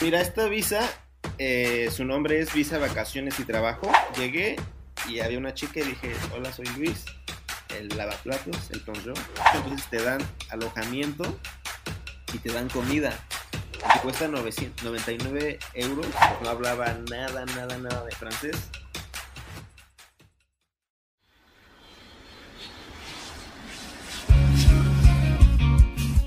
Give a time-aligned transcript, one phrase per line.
[0.00, 0.80] Mira, esta visa,
[1.38, 3.90] eh, su nombre es Visa Vacaciones y Trabajo.
[4.18, 4.56] Llegué
[5.08, 7.04] y había una chica y dije, hola, soy Luis,
[7.78, 9.12] el lavaplatos, el tonjo.
[9.54, 10.20] Entonces te dan
[10.50, 11.38] alojamiento
[12.32, 13.16] y te dan comida.
[13.94, 16.06] Y cuesta 999 euros.
[16.42, 18.56] No hablaba nada, nada, nada de francés.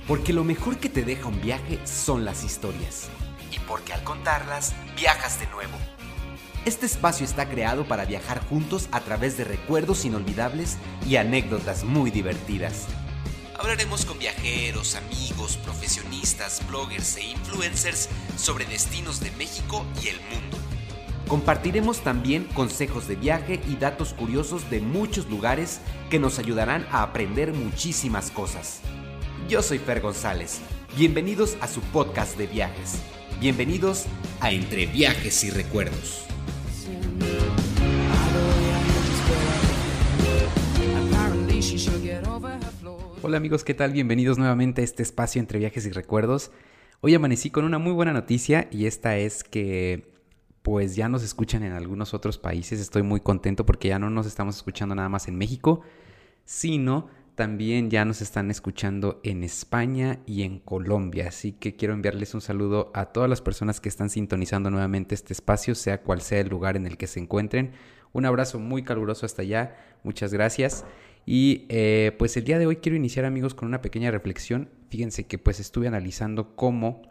[0.08, 3.10] Porque lo mejor que te deja un viaje son las historias.
[3.68, 5.78] Porque al contarlas, viajas de nuevo.
[6.66, 12.12] Este espacio está creado para viajar juntos a través de recuerdos inolvidables y anécdotas muy
[12.12, 12.88] divertidas.
[13.58, 20.58] Hablaremos con viajeros, amigos, profesionistas, bloggers e influencers sobre destinos de México y el mundo.
[21.28, 27.02] Compartiremos también consejos de viaje y datos curiosos de muchos lugares que nos ayudarán a
[27.02, 28.80] aprender muchísimas cosas.
[29.50, 30.60] Yo soy Fer González.
[30.96, 33.02] Bienvenidos a su podcast de viajes.
[33.40, 34.08] Bienvenidos
[34.40, 36.26] a Entre Viajes y Recuerdos.
[43.22, 43.92] Hola amigos, ¿qué tal?
[43.92, 46.50] Bienvenidos nuevamente a este espacio entre viajes y recuerdos.
[47.02, 50.12] Hoy amanecí con una muy buena noticia y esta es que
[50.64, 52.80] pues ya nos escuchan en algunos otros países.
[52.80, 55.82] Estoy muy contento porque ya no nos estamos escuchando nada más en México,
[56.44, 57.08] sino
[57.38, 61.28] también ya nos están escuchando en España y en Colombia.
[61.28, 65.34] Así que quiero enviarles un saludo a todas las personas que están sintonizando nuevamente este
[65.34, 67.74] espacio, sea cual sea el lugar en el que se encuentren.
[68.12, 69.76] Un abrazo muy caluroso hasta allá.
[70.04, 70.84] Muchas gracias.
[71.28, 74.72] Y eh, pues el día de hoy quiero iniciar amigos con una pequeña reflexión.
[74.90, 77.04] Fíjense que pues estuve analizando cómo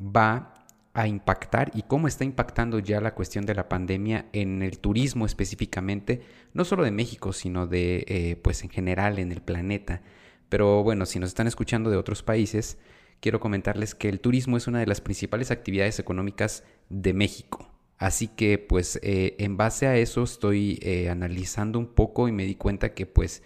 [0.00, 0.59] va
[0.92, 5.24] a impactar y cómo está impactando ya la cuestión de la pandemia en el turismo
[5.24, 10.02] específicamente, no solo de México, sino de eh, pues en general en el planeta.
[10.48, 12.76] Pero bueno, si nos están escuchando de otros países,
[13.20, 17.70] quiero comentarles que el turismo es una de las principales actividades económicas de México.
[17.96, 22.46] Así que pues eh, en base a eso estoy eh, analizando un poco y me
[22.46, 23.42] di cuenta que pues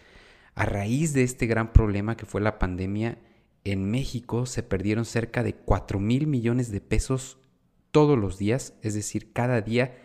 [0.55, 3.19] a raíz de este gran problema que fue la pandemia,
[3.65, 7.39] en México se perdieron cerca de 4 mil millones de pesos
[7.91, 9.97] todos los días, es decir, cada día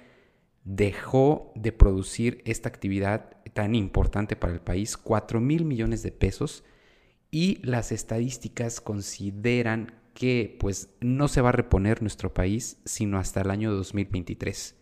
[0.64, 6.64] dejó de producir esta actividad tan importante para el país, 4 mil millones de pesos,
[7.31, 13.42] y las estadísticas consideran que pues no se va a reponer nuestro país sino hasta
[13.42, 14.75] el año 2023.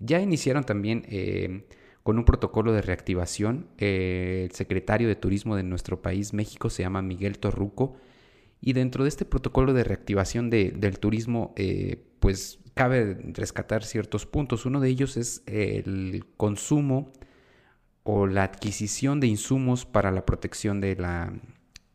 [0.00, 1.66] Ya iniciaron también eh,
[2.02, 3.68] con un protocolo de reactivación.
[3.78, 7.96] Eh, el secretario de Turismo de nuestro país, México, se llama Miguel Torruco.
[8.60, 14.66] Y dentro de este protocolo de reactivación del turismo, eh, pues cabe rescatar ciertos puntos.
[14.66, 17.12] Uno de ellos es el consumo
[18.02, 21.32] o la adquisición de insumos para la protección de la,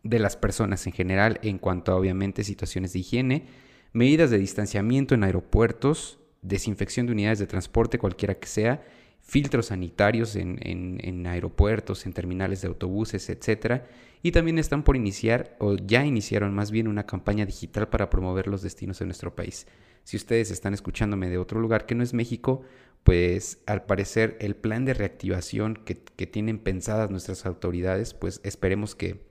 [0.04, 3.48] de las personas en general en cuanto a obviamente situaciones de higiene,
[3.94, 8.84] medidas de distanciamiento en aeropuertos, desinfección de unidades de transporte, cualquiera que sea,
[9.26, 13.82] filtros sanitarios en, aeropuertos, en terminales de autobuses, etc.
[14.22, 18.48] Y también están por iniciar, o ya iniciaron más bien, una campaña digital para promover
[18.48, 19.68] los destinos de nuestro país.
[20.04, 22.62] Si ustedes están escuchándome de otro lugar que no es México,
[23.04, 28.96] pues al parecer el plan de reactivación que, que tienen pensadas nuestras autoridades, pues esperemos
[28.96, 29.26] que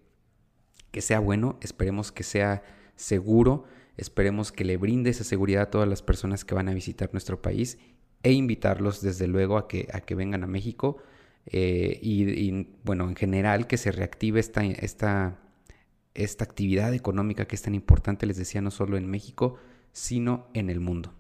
[0.94, 2.62] que sea bueno, esperemos que sea
[2.94, 3.64] seguro,
[3.96, 7.42] esperemos que le brinde esa seguridad a todas las personas que van a visitar nuestro
[7.42, 7.78] país
[8.24, 10.98] e invitarlos desde luego a que, a que vengan a México
[11.46, 15.38] eh, y, bueno, en general que se reactive esta, esta,
[16.14, 19.58] esta actividad económica que es tan importante, les decía, no solo en México,
[19.92, 21.12] sino en el mundo.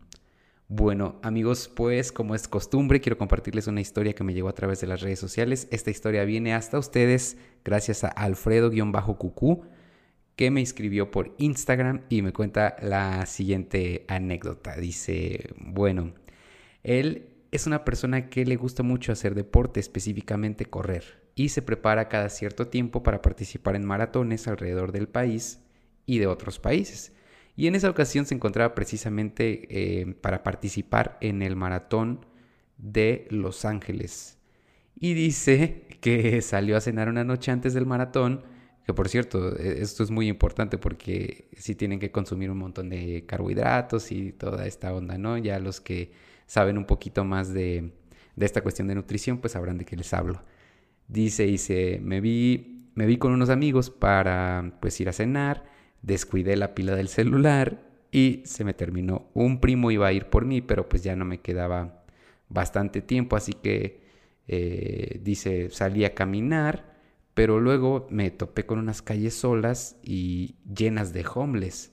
[0.68, 4.80] Bueno, amigos, pues como es costumbre, quiero compartirles una historia que me llegó a través
[4.80, 5.68] de las redes sociales.
[5.70, 9.66] Esta historia viene hasta ustedes gracias a Alfredo-Cucú,
[10.36, 14.74] que me escribió por Instagram y me cuenta la siguiente anécdota.
[14.76, 16.14] Dice, bueno,
[16.84, 22.08] él es una persona que le gusta mucho hacer deporte, específicamente correr, y se prepara
[22.08, 25.60] cada cierto tiempo para participar en maratones alrededor del país
[26.06, 27.12] y de otros países.
[27.56, 32.26] Y en esa ocasión se encontraba precisamente eh, para participar en el maratón
[32.76, 34.38] de Los Ángeles.
[34.96, 38.42] Y dice que salió a cenar una noche antes del maratón,
[38.84, 42.90] que por cierto, e, esto es muy importante porque sí tienen que consumir un montón
[42.90, 45.38] de carbohidratos y toda esta onda, ¿no?
[45.38, 47.92] Ya los que saben un poquito más de,
[48.36, 50.42] de esta cuestión de nutrición, pues sabrán de qué les hablo.
[51.08, 55.74] Dice, dice, me vi, me vi con unos amigos para pues ir a cenar
[56.04, 57.82] descuidé la pila del celular
[58.12, 59.30] y se me terminó.
[59.34, 62.04] Un primo iba a ir por mí, pero pues ya no me quedaba
[62.48, 64.02] bastante tiempo, así que
[64.46, 66.94] eh, dice, salí a caminar,
[67.32, 71.92] pero luego me topé con unas calles solas y llenas de homeless.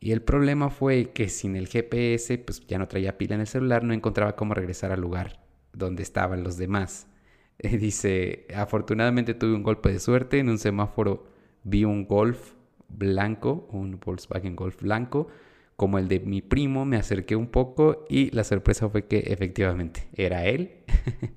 [0.00, 3.46] Y el problema fue que sin el GPS, pues ya no traía pila en el
[3.46, 5.40] celular, no encontraba cómo regresar al lugar
[5.72, 7.08] donde estaban los demás.
[7.58, 11.26] dice, afortunadamente tuve un golpe de suerte, en un semáforo
[11.64, 12.52] vi un Golf
[12.88, 15.28] blanco, un Volkswagen Golf blanco,
[15.76, 20.08] como el de mi primo, me acerqué un poco y la sorpresa fue que efectivamente
[20.14, 20.72] era él.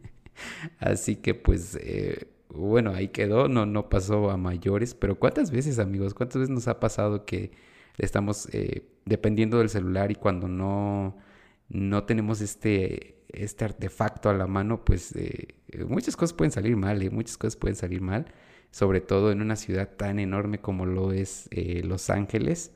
[0.80, 5.80] Así que pues eh, bueno, ahí quedó, no, no pasó a mayores, pero ¿cuántas veces
[5.80, 6.14] amigos?
[6.14, 7.52] ¿Cuántas veces nos ha pasado que
[7.98, 11.18] estamos eh, dependiendo del celular y cuando no,
[11.70, 15.56] no tenemos este, este artefacto a la mano, pues eh,
[15.88, 18.26] muchas cosas pueden salir mal, muchas cosas pueden salir mal,
[18.72, 21.50] sobre todo en una ciudad tan enorme como lo es
[21.84, 22.72] Los Ángeles.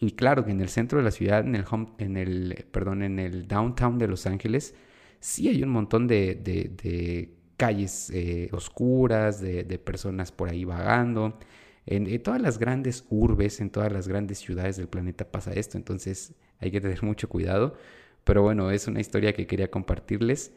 [0.00, 3.02] Y claro que en el centro de la ciudad, en el, home, en el, perdón,
[3.02, 4.74] en el downtown de Los Ángeles,
[5.24, 11.38] sí hay un montón de, de, calles eh, oscuras, de, personas por ahí vagando.
[11.86, 16.34] En, todas las grandes urbes, en todas las grandes ciudades del planeta pasa esto, entonces
[16.58, 17.74] hay que tener mucho cuidado.
[18.24, 20.52] Pero bueno, es una historia que quería compartirles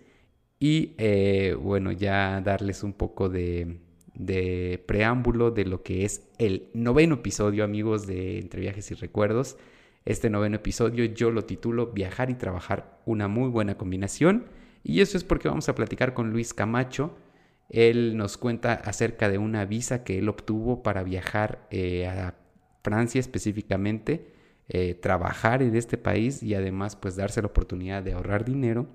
[0.59, 3.79] y eh, bueno, ya darles un poco de,
[4.13, 9.57] de preámbulo de lo que es el noveno episodio, amigos, de Entre Viajes y Recuerdos.
[10.05, 14.45] Este noveno episodio yo lo titulo Viajar y trabajar, una muy buena combinación.
[14.83, 17.13] Y eso es porque vamos a platicar con Luis Camacho.
[17.69, 22.35] Él nos cuenta acerca de una visa que él obtuvo para viajar eh, a
[22.83, 24.31] Francia específicamente,
[24.69, 28.87] eh, trabajar en este país y además pues darse la oportunidad de ahorrar dinero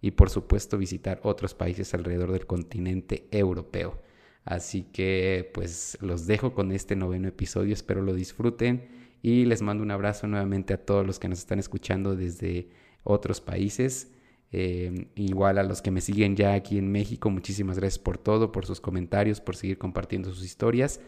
[0.00, 4.00] y por supuesto visitar otros países alrededor del continente europeo.
[4.44, 8.88] Así que pues los dejo con este noveno episodio, espero lo disfruten
[9.22, 12.68] y les mando un abrazo nuevamente a todos los que nos están escuchando desde
[13.04, 14.10] otros países.
[14.52, 18.50] Eh, igual a los que me siguen ya aquí en México, muchísimas gracias por todo,
[18.50, 21.00] por sus comentarios, por seguir compartiendo sus historias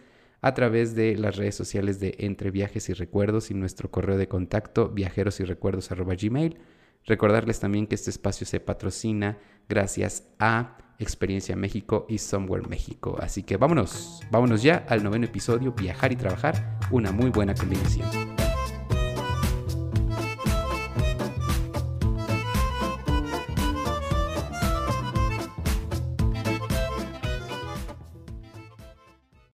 [0.42, 4.28] a través de las redes sociales de Entre Viajes y Recuerdos y nuestro correo de
[4.28, 6.58] contacto viajerosyrecuerdos.gmail.
[7.06, 13.16] Recordarles también que este espacio se patrocina gracias a Experiencia México y Somewhere México.
[13.20, 18.41] Así que vámonos, vámonos ya al noveno episodio, Viajar y Trabajar, una muy buena combinación.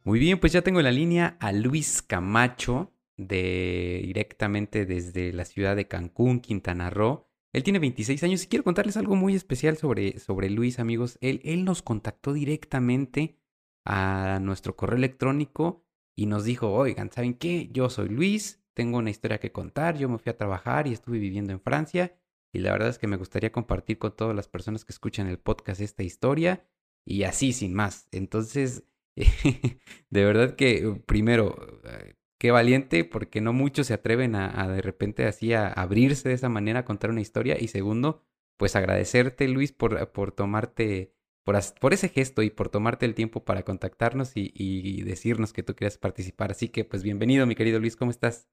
[0.06, 5.46] Muy bien, pues ya tengo en la línea a Luis Camacho, de, directamente desde la
[5.46, 7.26] ciudad de Cancún, Quintana Roo.
[7.54, 11.16] Él tiene 26 años y quiero contarles algo muy especial sobre, sobre Luis, amigos.
[11.22, 13.38] Él, él nos contactó directamente
[13.86, 17.70] a nuestro correo electrónico y nos dijo, oigan, ¿saben qué?
[17.72, 21.18] Yo soy Luis, tengo una historia que contar, yo me fui a trabajar y estuve
[21.18, 22.14] viviendo en Francia
[22.52, 25.38] y la verdad es que me gustaría compartir con todas las personas que escuchan el
[25.38, 26.68] podcast esta historia
[27.06, 28.06] y así sin más.
[28.12, 28.84] Entonces,
[30.10, 35.24] de verdad que primero, eh, qué valiente, porque no muchos se atreven a, de repente
[35.26, 37.56] así a abrirse de esa manera a contar una historia.
[37.58, 38.22] Y segundo,
[38.56, 41.14] pues agradecerte, Luis, por, por tomarte,
[41.44, 45.74] por, por ese gesto y por tomarte el tiempo para contactarnos y, decirnos que tú
[45.74, 46.50] quieres participar.
[46.50, 48.48] Así que, pues bienvenido, mi querido Luis, ¿cómo estás?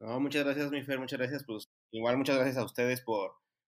[0.00, 1.44] No, muchas gracias, mi Fer, muchas gracias.
[1.44, 3.32] Pues igual muchas gracias a ustedes por,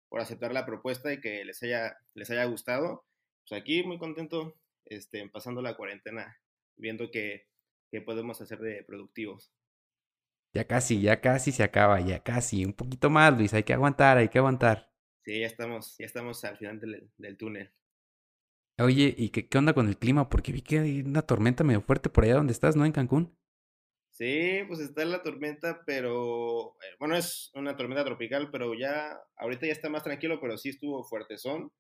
[0.08, 3.06] por aceptar la propuesta y que les haya, les haya gustado.
[3.48, 4.56] Pues aquí muy contento,
[4.92, 6.38] este, pasando la cuarentena,
[6.78, 7.52] viendo que
[7.92, 9.54] que podemos hacer de productivos.
[10.54, 12.66] Ya casi, ya casi se acaba, ya casi.
[12.66, 14.92] Un poquito más, Luis, hay que aguantar, hay que aguantar.
[15.24, 16.80] Sí, ya estamos, ya estamos al final
[17.18, 17.72] del, túnel.
[18.80, 20.30] Oye, ¿y qué, qué, onda con el clima?
[20.30, 22.86] Porque vi que hay una tormenta medio fuerte por allá donde estás, ¿no?
[22.86, 23.38] En Cancún.
[24.10, 29.68] Sí, pues está la tormenta, pero eh, bueno, es una tormenta tropical, pero ya ahorita
[29.68, 31.72] ya está más tranquilo, pero sí estuvo fuerte son.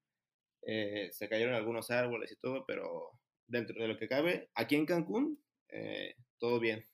[0.63, 3.11] Eh, se cayeron algunos árboles y todo, pero
[3.47, 6.85] dentro de lo que cabe, aquí en Cancún eh, todo bien.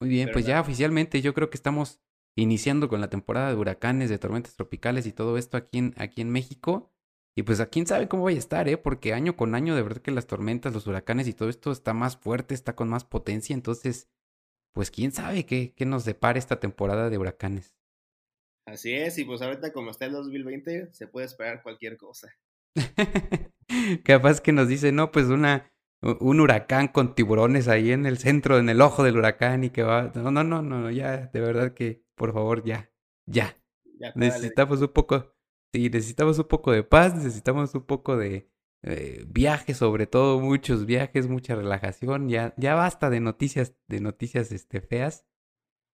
[0.00, 2.00] Muy bien, pues ya oficialmente yo creo que estamos
[2.36, 6.20] iniciando con la temporada de huracanes, de tormentas tropicales y todo esto aquí en, aquí
[6.20, 6.90] en México.
[7.36, 8.76] Y pues a quién sabe cómo vaya a estar, ¿eh?
[8.76, 11.92] Porque año con año de verdad que las tormentas, los huracanes y todo esto está
[11.92, 13.54] más fuerte, está con más potencia.
[13.54, 14.08] Entonces,
[14.72, 17.74] pues quién sabe qué, qué nos depara esta temporada de huracanes.
[18.66, 22.34] Así es, y pues ahorita como está el 2020, se puede esperar cualquier cosa.
[24.04, 25.70] Capaz que nos dice, no, pues una,
[26.20, 29.82] un huracán con tiburones ahí en el centro, en el ojo del huracán y que
[29.82, 30.12] va...
[30.14, 32.90] No, no, no, no, ya, de verdad que, por favor, ya,
[33.26, 33.56] ya.
[34.14, 35.34] necesitamos un poco,
[35.72, 38.50] sí, necesitamos un poco de paz, necesitamos un poco de
[38.82, 44.52] eh, viajes, sobre todo muchos viajes, mucha relajación, ya, ya basta de noticias, de noticias
[44.52, 45.26] este, feas.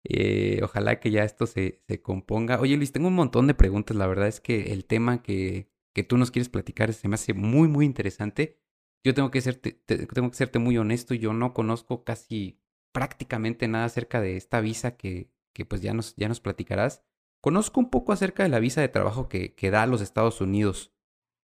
[0.08, 2.60] Eh, ojalá que ya esto se, se componga.
[2.60, 6.04] Oye Luis, tengo un montón de preguntas, la verdad es que el tema que, que
[6.04, 8.60] tú nos quieres platicar se me hace muy, muy interesante.
[9.04, 12.60] Yo tengo que, serte, tengo que serte muy honesto, yo no conozco casi
[12.92, 17.04] prácticamente nada acerca de esta visa que, que pues ya nos, ya nos platicarás.
[17.40, 20.40] Conozco un poco acerca de la visa de trabajo que, que da a los Estados
[20.40, 20.92] Unidos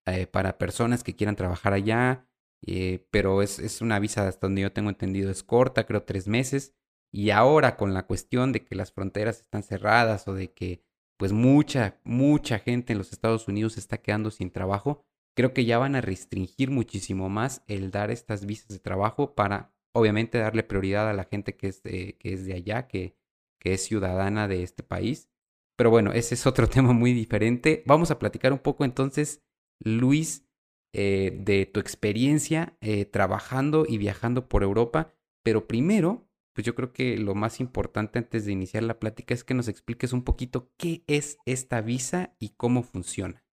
[0.06, 2.28] eh, para personas que quieran trabajar allá,
[2.66, 6.26] eh, pero es, es, una visa, hasta donde yo tengo entendido, es corta, creo tres
[6.28, 6.74] meses.
[7.12, 10.82] Y ahora con la cuestión de que las fronteras están cerradas o de que
[11.18, 15.04] pues mucha, mucha gente en los Estados Unidos está quedando sin trabajo,
[15.36, 19.72] creo que ya van a restringir muchísimo más el dar estas visas de trabajo para,
[19.94, 23.14] obviamente, darle prioridad a la gente que es de, que es de allá, que,
[23.60, 25.28] que es ciudadana de este país.
[25.76, 27.82] Pero bueno, ese es otro tema muy diferente.
[27.86, 29.42] Vamos a platicar un poco entonces,
[29.78, 30.46] Luis,
[30.92, 35.14] eh, de tu experiencia eh, trabajando y viajando por Europa.
[35.44, 39.44] Pero primero, pues yo creo que lo más importante antes de iniciar la plática es
[39.44, 43.44] que nos expliques un poquito qué es esta visa y cómo funciona.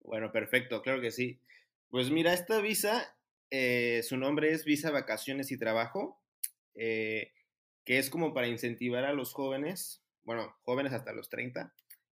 [0.00, 1.40] Bueno, perfecto, claro que sí.
[1.90, 3.16] Pues mira, esta visa,
[3.50, 6.20] eh, su nombre es Visa Vacaciones y Trabajo,
[6.74, 11.74] que es como para incentivar a los jóvenes, bueno, jóvenes hasta los 30,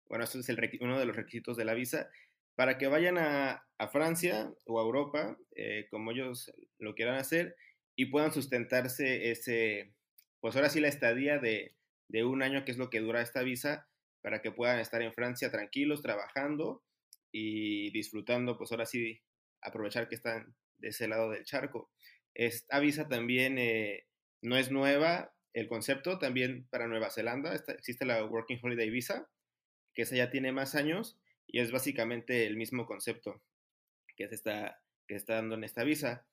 [0.09, 0.49] bueno, esto es
[0.81, 2.09] uno de los requisitos de la visa,
[2.55, 3.61] para que vayan a,
[3.93, 7.55] Francia o a Europa, eh, como ellos lo quieran hacer,
[7.96, 9.92] y puedan sustentarse ese,
[10.40, 11.74] pues ahora sí la estadía de,
[12.08, 13.88] de un año, que es lo que dura esta visa,
[14.22, 16.82] para que puedan estar en Francia tranquilos, trabajando
[17.30, 19.20] y disfrutando, pues ahora sí
[19.60, 21.90] aprovechar que están de ese lado del charco.
[22.34, 24.06] Esta visa también eh,
[24.42, 29.28] no es nueva, el concepto también para Nueva Zelanda, existe la Working Holiday Visa,
[29.94, 33.40] que esa ya tiene más años y es básicamente el mismo concepto
[34.16, 36.26] que se está, que está dando en esta visa.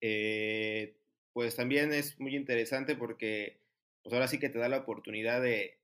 [0.00, 0.96] Eh,
[1.32, 3.60] pues también es muy interesante porque
[4.02, 5.74] pues ahora sí que te da la oportunidad de,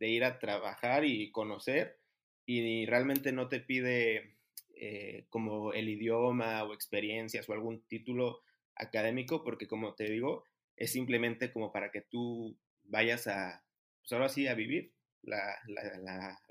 [0.00, 2.00] ir a trabajar y conocer
[2.44, 4.36] y realmente no te pide
[4.74, 8.42] eh, como el idioma o experiencias o algún título
[8.74, 10.44] académico porque como te digo
[10.76, 13.64] es simplemente como para que tú vayas a
[14.00, 15.56] pues ahora sí a vivir la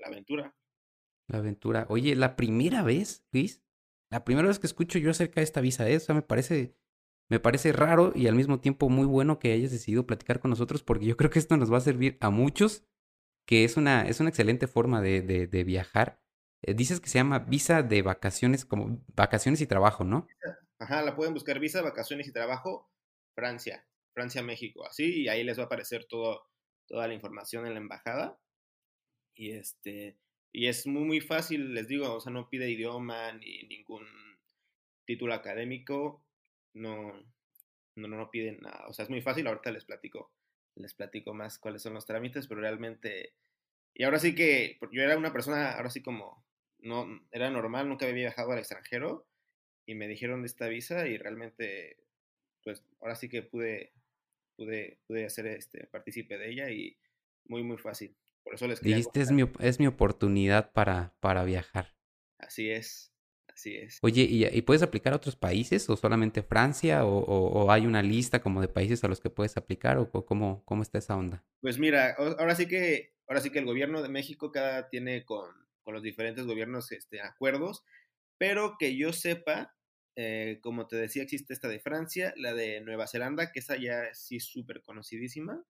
[0.06, 0.54] aventura
[1.28, 1.86] la aventura.
[1.88, 3.62] Oye, la primera vez, Luis,
[4.10, 5.98] la primera vez que escucho yo acerca de esta visa, ¿eh?
[6.08, 6.74] me parece,
[7.32, 10.82] me parece raro y al mismo tiempo muy bueno que hayas decidido platicar con nosotros
[10.82, 12.84] porque yo creo que esto nos va a servir a muchos,
[13.46, 16.20] que es una, es una excelente forma de, de, viajar.
[16.60, 20.26] Eh, dices que se llama visa de vacaciones, como vacaciones y trabajo, ¿no?
[20.78, 22.92] Ajá, la pueden buscar visa, vacaciones y trabajo,
[23.34, 26.50] Francia, Francia, México, así, y ahí les va a aparecer todo,
[26.86, 28.38] toda la información en la embajada.
[29.34, 30.18] Y este,
[30.52, 34.06] y es muy, muy fácil, les digo, o sea, no pide idioma ni ningún
[35.06, 36.22] título académico,
[36.74, 37.12] no,
[37.96, 38.86] no, no piden nada.
[38.88, 40.32] O sea, es muy fácil, ahorita les platico,
[40.74, 43.34] les platico más cuáles son los trámites, pero realmente...
[43.94, 46.46] Y ahora sí que yo era una persona, ahora sí como,
[46.78, 49.26] no, era normal, nunca había viajado al extranjero
[49.86, 51.98] y me dijeron de esta visa y realmente,
[52.64, 53.92] pues ahora sí que pude,
[54.56, 56.96] pude, pude hacer este partícipe de ella y
[57.44, 58.16] muy, muy fácil.
[58.42, 61.94] Por eso les Dijiste, es mi, es mi oportunidad para, para viajar.
[62.38, 63.11] Así es,
[63.62, 63.98] así es.
[64.02, 68.40] Oye, ¿y, puedes aplicar a otros países o solamente Francia o, o, hay una lista
[68.40, 71.44] como de países a los que puedes aplicar o, cómo, cómo está esa onda?
[71.60, 75.50] Pues mira, ahora sí que, ahora sí que el gobierno de México cada tiene con,
[75.82, 77.84] con los diferentes gobiernos este, acuerdos,
[78.38, 79.74] pero que yo sepa,
[80.16, 84.12] eh, como te decía, existe esta de Francia, la de Nueva Zelanda, que esa ya
[84.14, 85.64] sí es súper conocidísima.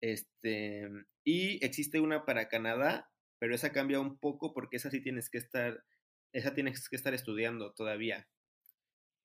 [0.00, 0.88] Este,
[1.24, 5.38] y existe una para Canadá, pero esa cambia un poco porque esa sí tienes que
[5.38, 5.82] estar,
[6.32, 8.28] esa tienes que estar estudiando todavía.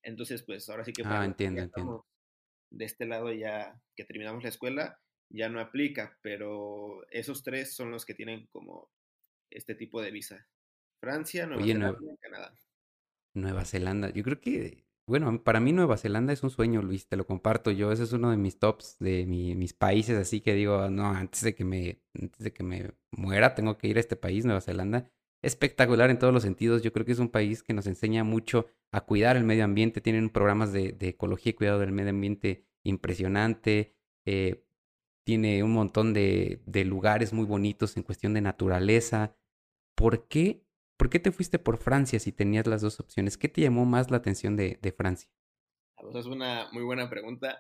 [0.04, 2.06] Entonces, pues ahora sí que ah, entiendo, entiendo.
[2.72, 7.92] de este lado ya que terminamos la escuela, ya no aplica, pero esos tres son
[7.92, 8.90] los que tienen como
[9.50, 10.48] este tipo de visa.
[11.00, 12.56] Francia, Nueva Zelanda y Canadá.
[13.34, 14.10] Nueva Zelanda.
[14.10, 17.72] Yo creo que bueno, para mí Nueva Zelanda es un sueño, Luis, te lo comparto
[17.72, 17.92] yo.
[17.92, 21.54] Ese es uno de mis tops de mis países, así que digo, no, antes de
[21.56, 25.12] que me, antes de que me muera, tengo que ir a este país, Nueva Zelanda.
[25.42, 26.82] Espectacular en todos los sentidos.
[26.84, 30.02] Yo creo que es un país que nos enseña mucho a cuidar el medio ambiente.
[30.02, 33.96] Tienen programas de, ecología y cuidado del medio ambiente impresionante.
[34.26, 34.64] Eh,
[35.24, 39.36] tiene un montón de, de lugares muy bonitos en cuestión de naturaleza.
[39.96, 40.64] ¿Por qué
[41.02, 43.36] ¿Por qué te fuiste por Francia si tenías las dos opciones?
[43.36, 45.28] ¿Qué te llamó más la atención de, Francia?
[45.98, 47.60] Ah, pues es una muy buena pregunta.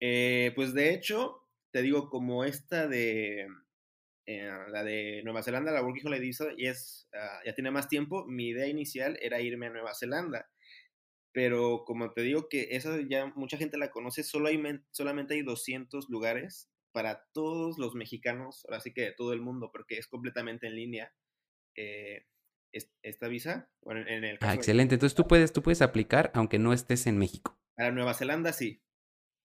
[0.00, 3.48] Eh, pues de hecho, te digo, como esta de
[4.30, 7.88] eh, la de Nueva Zelanda, la Working Holiday Visa, y es, ah, ya tiene más
[7.88, 10.48] tiempo, mi idea inicial era irme a Nueva Zelanda.
[11.32, 15.42] Pero como te digo que esa ya mucha gente la conoce, solo hay, solamente hay
[15.42, 20.06] 200 lugares para todos los mexicanos, ahora sí que de todo el mundo, porque es
[20.06, 21.12] completamente en línea.
[21.76, 22.24] Eh,
[23.02, 23.68] esta visa.
[23.82, 24.94] Bueno, en el ah, excelente.
[24.94, 27.58] Entonces tú puedes, tú puedes aplicar aunque no estés en México.
[27.74, 28.80] Para Nueva Zelanda sí.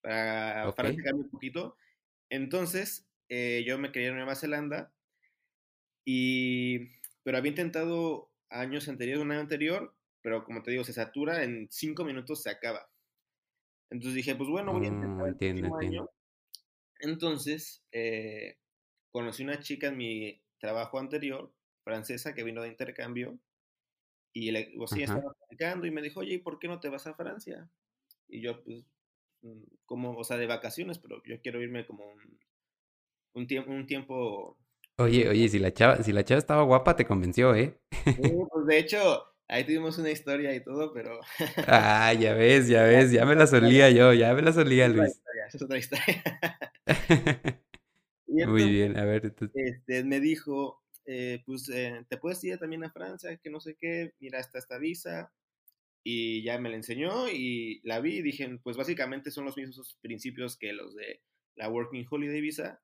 [0.01, 1.75] Para Francia cambia un poquito.
[2.30, 4.94] Entonces, eh, yo me quería ir a Nueva Zelanda,
[6.05, 6.79] y,
[7.24, 11.67] pero había intentado años anteriores, un año anterior, pero como te digo, se satura, en
[11.72, 12.89] cinco minutos se acaba.
[13.89, 16.01] Entonces dije, pues bueno, voy a intentar Mm, entiendo, el entiendo.
[16.01, 16.10] año.
[17.00, 18.60] Entonces, eh,
[19.12, 21.53] conocí una chica en mi trabajo anterior,
[21.84, 23.39] francesa, que vino de intercambio,
[24.34, 27.08] y le, pues, estaba platicando y me dijo, oye, ¿y por qué no te vas
[27.08, 27.70] a Francia?
[28.27, 28.86] Y yo, pues,
[29.44, 32.39] mm, como, o sea, de vacaciones, pero yo quiero irme como un,
[33.36, 34.58] un tiempo, un tiempo,
[34.98, 37.77] Oye, oye, si la chava, si la chava estaba guapa, te convenció, ¿eh?
[38.15, 41.20] sí, pues, de hecho, ahí tuvimos una historia y todo, pero
[41.68, 44.89] Ah, ya ves, ya ves, ya me la solía yo, ya me la solía, esa
[44.89, 45.22] es otra Luis.
[45.22, 46.24] historia, es otra historia.
[48.39, 52.60] Muy entonces, bien, a ver, tú- este, me dijo, eh, pues, eh, te puedes ir
[52.60, 55.34] también a Francia, que no sé qué, mira, está esta visa,
[56.04, 59.98] y ya me la enseñó y la vi y dije, pues básicamente son los mismos
[60.01, 61.22] principios que los de
[61.56, 62.82] la Working Holiday Visa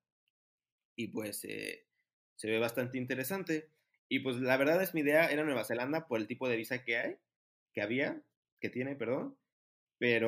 [1.02, 1.88] y pues eh,
[2.36, 3.70] se ve bastante interesante.
[4.08, 6.84] Y pues la verdad es mi idea era Nueva Zelanda por el tipo de visa
[6.84, 7.16] que hay,
[7.74, 8.22] que había,
[8.60, 9.38] que tiene, perdón,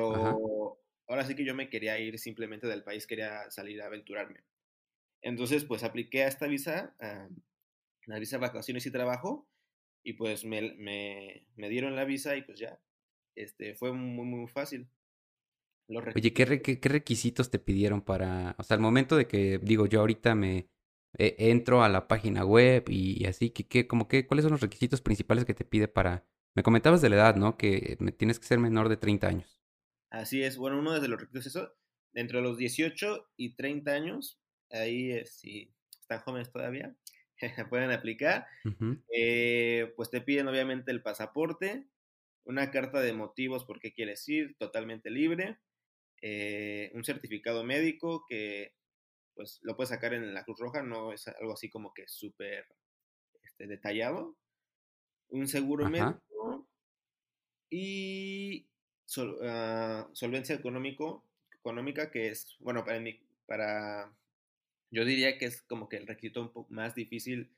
[0.08, 3.86] Ajá, pero ahora sí que yo me quería ir simplemente del país, quería salir a
[3.86, 4.40] aventurarme.
[5.22, 7.28] Entonces pues apliqué a esta visa, a
[8.06, 9.48] la visa vacaciones y trabajo,
[10.02, 12.80] y pues me, me, me dieron la visa y pues ya,
[13.36, 14.88] este, fue muy, muy fácil.
[15.88, 19.16] Los Oye, ¿qué, requisitos, re- qué- qué requisitos te pidieron para, o sea, al momento
[19.16, 20.68] de que, digo, yo ahorita me
[21.18, 24.52] eh, entro a la página web y, y así, que, que, como que, ¿cuáles son
[24.52, 26.24] los requisitos principales que te pide para,
[26.54, 27.56] me comentabas de la edad, ¿no?
[27.56, 29.60] Que tienes que ser menor de 30 años.
[30.10, 31.72] así es, bueno, uno de los requisitos es eso,
[32.14, 36.94] entre los 18 y 30 años, ahí eh, si están jóvenes todavía,
[37.70, 38.46] pueden aplicar,
[39.14, 41.88] eh, pues te piden obviamente el pasaporte,
[42.44, 45.58] una carta de motivos por qué quieres ir, totalmente libre,
[46.26, 48.72] eh, un certificado médico que
[49.34, 52.66] pues lo puedes sacar en la Cruz Roja, no es algo así como que súper
[53.42, 54.36] este, detallado,
[55.30, 56.68] un seguro Ajá, médico
[57.70, 58.66] y
[59.04, 64.14] sol- ah, solvencia económico, económica, que es, bueno, para mí, para,
[64.90, 67.50] yo diría que es como que el requisito un poco más difícil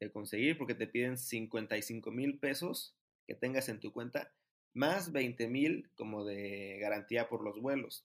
[0.00, 2.96] de conseguir porque te piden 55 mil pesos
[3.26, 4.32] que tengas en tu cuenta,
[4.74, 8.04] más 20 mil como de garantía por los vuelos.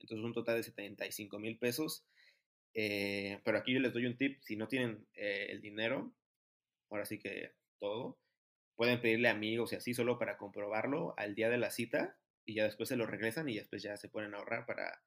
[0.00, 2.04] Entonces un total de 75 mil pesos.
[2.74, 6.12] Eh, pero aquí yo les doy un tip, si no tienen eh, el dinero,
[6.88, 8.16] ahora sí que todo,
[8.76, 12.64] pueden pedirle amigos y así solo para comprobarlo al día de la cita y ya
[12.64, 15.02] después se lo regresan y después ya se a ahorrar para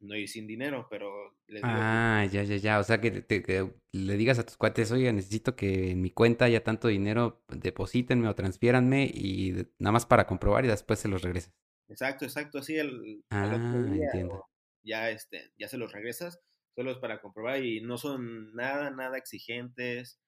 [0.00, 2.78] no ir sin dinero, pero les digo que Ah, ya, ya, ya.
[2.78, 6.10] O sea, que, te- que le digas a tus cuates, oye, necesito que en mi
[6.12, 11.08] cuenta haya tanto dinero, deposítenme o transfiéranme y nada más para comprobar y después se
[11.08, 11.52] los regresas.
[11.88, 14.44] exacto, exacto, así el, Ah, día entiendo.
[14.82, 16.40] ya, este, ya se los regresas,
[16.76, 20.20] solo es para comprobar y no son nada, nada exigentes.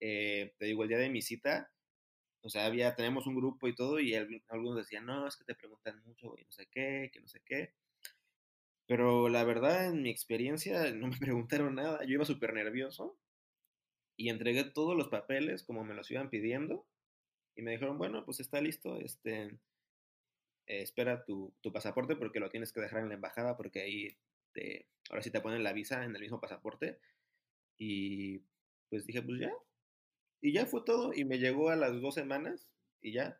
[0.00, 1.72] Eh, te digo, el día de mi cita,
[2.42, 5.44] o sea, había, tenemos un grupo y todo y al- algunos decían, no, es que
[5.44, 7.74] te preguntan mucho y no sé qué, que no sé qué.
[8.88, 12.00] Pero la verdad, en mi experiencia, no me preguntaron nada.
[12.04, 13.16] Yo iba súper nervioso
[14.16, 16.84] y entregué todos los papeles como me los iban pidiendo
[17.54, 19.44] y me dijeron, bueno, pues está listo, este,
[20.66, 24.16] eh, espera tu, tu pasaporte porque lo tienes que dejar en la embajada porque ahí
[24.52, 26.98] te, ahora sí te ponen la visa en el mismo pasaporte.
[27.76, 28.42] Y
[28.88, 29.52] pues dije, pues ya.
[30.40, 32.70] Y ya fue todo y me llegó a las dos semanas
[33.02, 33.38] y ya.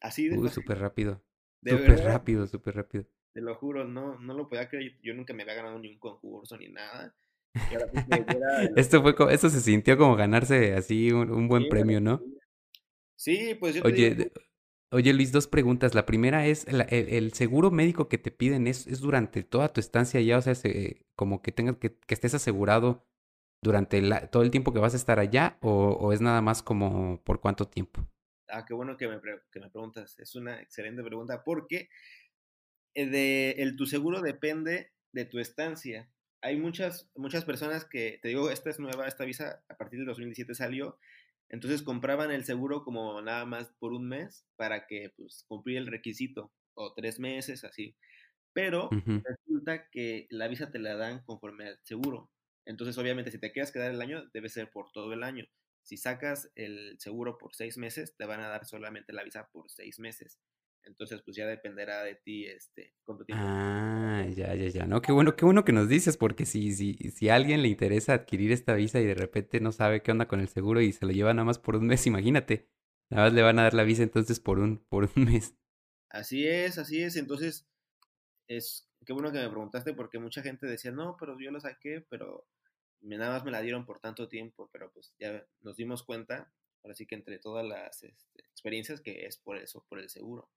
[0.00, 1.24] Así de Uy, súper rápido.
[1.64, 3.06] Súper rápido, súper rápido.
[3.32, 4.98] Te lo juro, no, no lo podía creer.
[5.02, 7.14] Yo nunca me había ganado ni un concurso ni nada.
[7.68, 7.88] Y ahora
[8.28, 12.00] era Esto fue, co- esto se sintió como ganarse así un, un buen sí, premio,
[12.00, 12.26] ¿no?
[13.16, 14.32] Sí, pues yo te digo, Oye,
[14.90, 15.94] oye Luis, dos preguntas.
[15.94, 19.72] La primera es, la- el, el seguro médico que te piden es, es durante toda
[19.72, 23.06] tu estancia allá, o sea, se- como que tengas que, que estés asegurado
[23.62, 26.62] durante la- todo el tiempo que vas a estar allá, o, o es nada más
[26.62, 28.06] como por cuánto tiempo.
[28.48, 30.18] ah, qué bueno que me, que me preguntas.
[30.18, 31.88] Es una excelente pregunta porque
[32.94, 36.10] de, el, tu seguro depende de tu estancia.
[36.40, 40.06] Hay muchas, muchas personas que, te digo, esta es nueva, esta visa a partir del
[40.06, 40.98] 2017 salió,
[41.48, 45.86] entonces compraban el seguro como nada más por un mes para que pues cumplir el
[45.86, 47.96] requisito, o tres meses, así.
[48.52, 52.30] Pero resulta que la visa te la dan conforme al seguro.
[52.66, 55.46] Entonces, obviamente, si te quieres quedar el año, debe ser por todo el año.
[55.82, 59.70] Si sacas el seguro por seis meses, te van a dar solamente la visa por
[59.70, 60.38] seis meses.
[60.84, 63.44] Entonces, pues ya dependerá de ti, este, cuánto tiempo.
[63.46, 64.86] Ah, ya, ya, ya.
[64.86, 67.68] No, qué bueno, qué bueno que nos dices, porque si, si, si a alguien le
[67.68, 70.92] interesa adquirir esta visa y de repente no sabe qué onda con el seguro y
[70.92, 72.68] se lo lleva nada más por un mes, imagínate.
[73.10, 75.54] Nada más le van a dar la visa entonces por un, por un mes.
[76.08, 77.16] Así es, así es.
[77.16, 77.68] Entonces,
[78.48, 82.04] es qué bueno que me preguntaste porque mucha gente decía, no, pero yo lo saqué,
[82.08, 82.46] pero
[83.00, 86.94] nada más me la dieron por tanto tiempo, pero pues ya nos dimos cuenta, ahora
[86.94, 90.48] sí que entre todas las este, experiencias, que es por eso, por el seguro.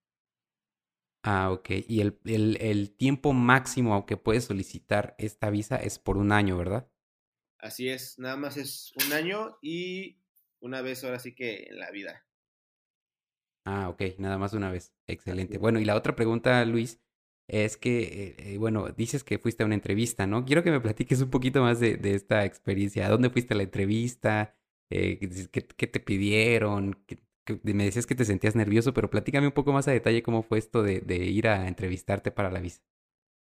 [1.27, 1.71] Ah, ok.
[1.87, 6.55] Y el, el, el tiempo máximo que puedes solicitar esta visa es por un año,
[6.55, 6.87] ¿verdad?
[7.57, 10.19] Así es, nada más es un año y
[10.59, 12.27] una vez ahora sí que en la vida.
[13.65, 14.93] Ah, ok, nada más una vez.
[15.07, 15.57] Excelente.
[15.57, 17.01] Bueno, y la otra pregunta, Luis,
[17.47, 20.45] es que, eh, eh, bueno, dices que fuiste a una entrevista, ¿no?
[20.45, 23.07] Quiero que me platiques un poquito más de, de esta experiencia.
[23.07, 24.55] ¿A dónde fuiste a la entrevista?
[24.91, 25.17] Eh,
[25.51, 27.03] ¿qué, qué, te pidieron?
[27.63, 30.57] Me decías que te sentías nervioso, pero platícame un poco más a detalle cómo fue
[30.57, 32.81] esto de, de ir a entrevistarte para la visa.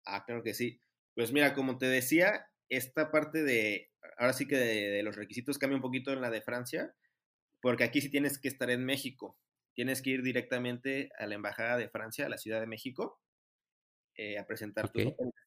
[0.04, 0.80] Ah, claro que sí.
[1.14, 5.76] Pues mira, como te decía, esta parte de, ahora sí que de, los requisitos cambia
[5.76, 6.94] un poquito en la de Francia,
[7.60, 9.36] porque aquí sí tienes que estar en México,
[9.74, 13.20] tienes que ir directamente a la Embajada de Francia, a la Ciudad de México,
[14.16, 15.00] eh, a presentar tu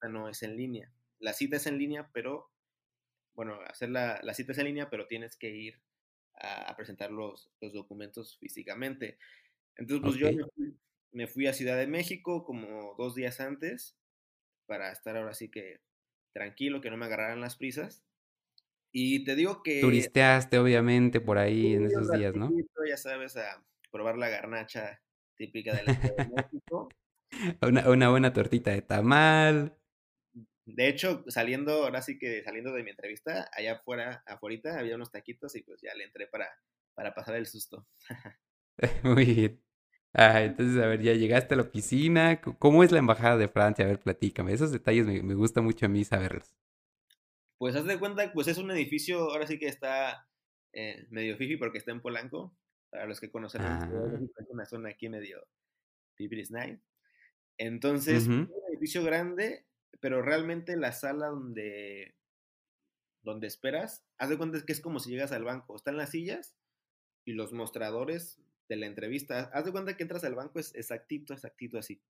[0.09, 0.91] no es en línea.
[1.19, 2.51] La cita es en línea, pero,
[3.33, 5.81] bueno, hacer la, la cita es en línea, pero tienes que ir
[6.43, 9.17] a, presentar los, los, documentos físicamente.
[9.75, 10.77] Entonces, pues yo me fui,
[11.11, 13.97] me fui a Ciudad de México como dos días antes
[14.65, 15.81] para estar ahora sí que
[16.33, 18.03] tranquilo, que no me agarraran las prisas.
[18.91, 19.81] Y te digo que...
[19.81, 22.51] Turisteaste, obviamente, por ahí en esos días, ¿no?
[22.87, 25.01] Ya sabes, a probar la garnacha
[25.35, 26.89] típica de la Ciudad de México.
[27.61, 29.77] una, una buena tortita de tamal.
[30.65, 35.11] De hecho, saliendo, ahora sí que saliendo de mi entrevista, allá afuera, afuera, había unos
[35.11, 36.49] taquitos y pues ya le entré para,
[36.93, 37.85] para pasar el susto.
[39.03, 39.63] Muy bien.
[40.13, 42.39] Ah, entonces, a ver, ya llegaste a la oficina.
[42.41, 43.85] ¿Cómo es la embajada de Francia?
[43.85, 44.53] A ver, platícame.
[44.53, 46.55] Esos detalles me, me gusta mucho a mí saberlos.
[47.57, 50.27] Pues haz de cuenta, pues es un edificio, ahora sí que está
[50.73, 52.55] eh, medio fifi porque está en Polanco.
[52.89, 53.89] Para los que conocen, ah.
[54.37, 55.47] es una zona aquí medio
[56.19, 56.79] Night.
[57.57, 59.65] Entonces, es un edificio grande,
[60.03, 62.13] pero realmente la sala donde,
[63.21, 65.77] donde esperas, haz de cuenta que es como si llegas al banco.
[65.77, 66.57] Están las sillas
[67.23, 69.49] y los mostradores de la entrevista.
[69.53, 72.01] Haz de cuenta que entras al banco, es exactito, exactito así.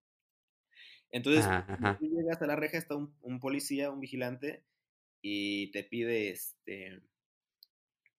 [1.12, 4.64] Entonces, cuando tú llegas a la reja, está un, policía, un vigilante,
[5.22, 7.00] y te pide este,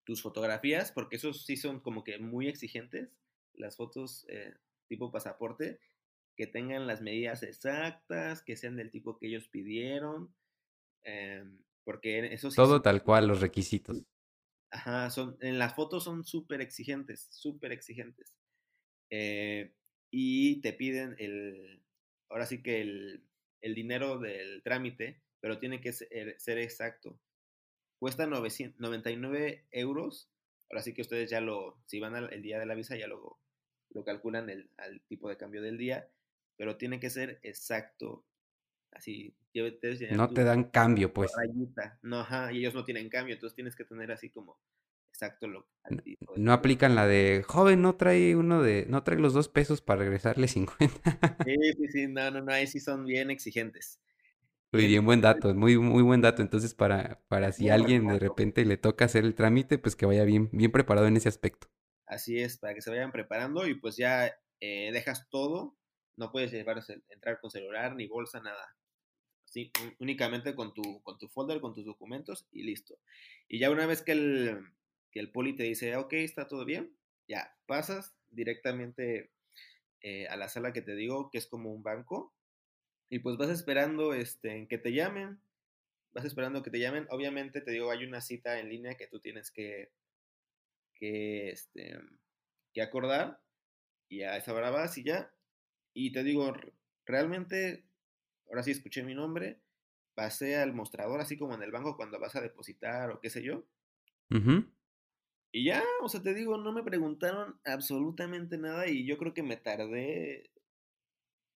[0.05, 3.11] tus fotografías, porque esos sí son como que muy exigentes,
[3.55, 4.55] las fotos eh,
[4.87, 5.81] tipo pasaporte,
[6.37, 10.35] que tengan las medidas exactas, que sean del tipo que ellos pidieron,
[11.05, 14.05] em, porque eso sí Todo tal cual, los requisitos.
[14.71, 18.35] Ajá, son, en las fotos son súper exigentes, súper exigentes.
[19.11, 19.73] Eh,
[20.11, 21.83] y te piden el,
[22.29, 23.25] ahora sí que el,
[23.61, 27.21] el, dinero del trámite, pero tiene que ser, ser exacto.
[28.01, 30.31] Cuesta 99 euros.
[30.71, 33.07] Ahora sí que ustedes ya lo, si van al el día de la visa, ya
[33.07, 33.39] lo,
[33.91, 36.11] lo calculan el, al tipo de cambio del día,
[36.57, 38.25] pero tiene que ser exacto.
[38.93, 39.35] Así,
[40.11, 41.33] no te dan cambio, pues.
[42.03, 44.59] No, ajá, y ellos no tienen cambio, entonces tienes que tener así como
[45.11, 45.69] exacto lo
[46.37, 50.01] No aplican la de, joven, no trae uno de, no trae los dos pesos para
[50.01, 51.39] regresarle 50.
[51.45, 54.01] Sí, sí, sí, no, no, no, ahí sí son bien exigentes.
[54.73, 56.43] Muy bien, buen dato, muy, muy buen dato.
[56.43, 60.25] Entonces, para, para si alguien de repente le toca hacer el trámite, pues que vaya
[60.25, 61.69] bien, bien preparado en ese aspecto.
[62.07, 65.77] Así es, para que se vayan preparando y pues ya eh, dejas todo,
[66.17, 68.75] no puedes llevar, entrar con celular ni bolsa, nada.
[69.45, 72.99] Sí, únicamente con tu, con tu folder, con tus documentos y listo.
[73.49, 74.67] Y ya una vez que el,
[75.13, 76.97] que el poli te dice, ok, está todo bien,
[77.29, 79.31] ya, pasas directamente
[80.01, 82.35] eh, a la sala que te digo, que es como un banco,
[83.09, 85.41] y pues vas esperando este, que te llamen,
[86.13, 89.21] vas esperando que te llamen, obviamente te digo, hay una cita en línea que tú
[89.21, 89.91] tienes que,
[90.95, 91.99] que, este,
[92.73, 93.41] que acordar,
[94.09, 95.33] y a esa hora vas y ya,
[95.95, 96.53] y te digo,
[97.07, 97.85] realmente,
[98.49, 99.61] ahora sí escuché mi nombre,
[100.15, 103.43] pasé al mostrador, así como en el banco cuando vas a depositar o qué sé
[103.43, 103.65] yo.
[105.53, 109.45] Y ya, o sea, te digo, no me preguntaron absolutamente nada y yo creo que
[109.45, 110.51] me tardé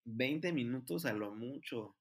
[0.05, 1.97] 20 minutos a lo mucho.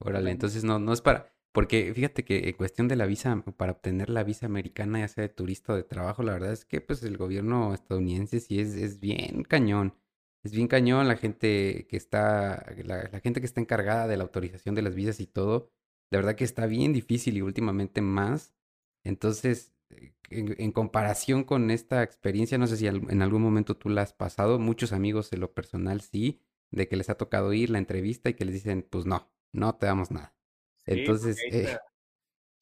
[0.00, 1.32] Órale, entonces no, no es para...
[1.52, 5.22] Porque fíjate que en cuestión de la visa, para obtener la visa americana, ya sea
[5.22, 8.74] de turista o de trabajo, la verdad es que pues el gobierno estadounidense sí es,
[8.74, 9.94] es bien cañón.
[10.48, 14.22] Es bien cañón la gente que está, la, la gente que está encargada de la
[14.22, 15.70] autorización de las visas y todo.
[16.10, 18.54] De verdad que está bien difícil y últimamente más.
[19.04, 19.74] Entonces,
[20.30, 24.58] en, comparación con esta experiencia, no sé si en algún momento tú la has pasado,
[24.58, 28.34] muchos amigos de lo personal sí, de que les ha tocado ir la entrevista y
[28.34, 30.34] que les dicen, pues no, no te damos nada.
[30.86, 31.38] Entonces...
[31.50, 31.76] Eh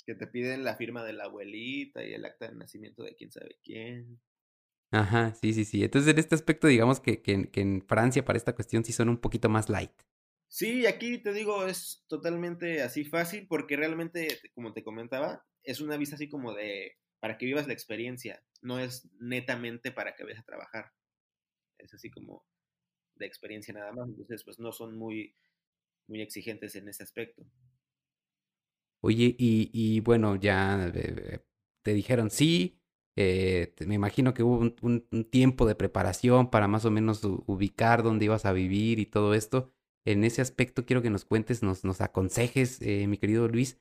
[0.07, 3.33] que te piden la firma de la abuelita y el acta de nacimiento de quién
[3.33, 4.21] sabe quién.
[4.97, 5.85] Ajá, sí, sí, sí.
[5.85, 9.09] Entonces en este aspecto digamos que, que, que en Francia para esta cuestión sí son
[9.09, 9.93] un poquito más light.
[10.49, 15.97] Sí, aquí te digo, es totalmente así fácil porque realmente, como te comentaba, es una
[15.97, 20.41] visa así como de, para que vivas la experiencia, no es netamente para que vayas
[20.41, 20.93] a trabajar.
[21.79, 22.45] Es así como
[23.17, 24.09] de experiencia nada más.
[24.09, 25.37] Entonces, pues no son muy,
[26.09, 27.45] muy exigentes en ese aspecto.
[29.03, 31.45] Oye, y, y bueno, ya eh,
[31.83, 32.81] te dijeron sí,
[33.17, 38.27] eh, me imagino que hubo un, tiempo de preparación para más o menos ubicar dónde
[38.27, 39.73] ibas a vivir y todo esto.
[40.05, 43.79] En ese aspecto quiero que nos cuentes, nos, aconsejes, eh, mi querido Luis,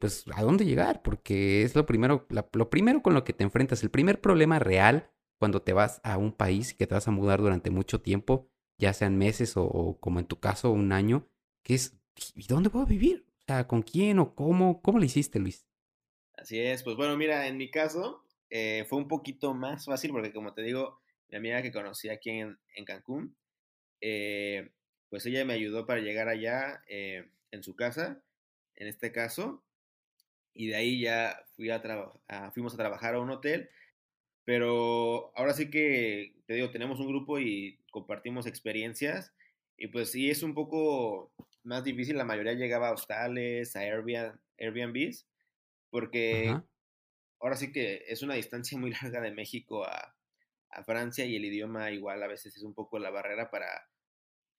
[0.00, 3.82] pues a dónde llegar, porque es lo primero, lo primero con lo que te enfrentas,
[3.82, 7.40] el primer problema real cuando te vas a un país que te vas a mudar
[7.40, 8.48] durante mucho tiempo,
[8.78, 11.28] ya sean meses o, como en tu caso un año,
[11.62, 11.98] que es,
[12.34, 13.26] ¿y dónde puedo vivir?
[13.28, 14.80] O sea, ¿con quién o cómo?
[14.82, 15.66] ¿Cómo lo hiciste, Luis?
[16.32, 20.32] Así es, pues bueno, mira, en mi caso eh, fue un poquito más fácil porque
[20.32, 23.36] como te digo, mi amiga que conocí aquí en, Cancún,
[24.00, 24.70] eh,
[25.10, 28.20] pues ella me ayudó para llegar allá eh, en su casa,
[28.76, 29.62] en este caso,
[30.52, 31.44] y de ahí ya
[32.28, 33.70] a fuimos a trabajar a un hotel
[34.44, 39.32] pero ahora sí que, te digo, tenemos un grupo y compartimos experiencias.
[39.76, 42.16] Y pues sí, es un poco más difícil.
[42.16, 45.26] La mayoría llegaba a hostales, a Airbnb, Airbnbs,
[45.90, 46.56] porque
[47.44, 50.16] ahora sí que es una distancia muy larga de México a,
[50.70, 53.88] a, Francia y el idioma igual a veces es un poco la barrera para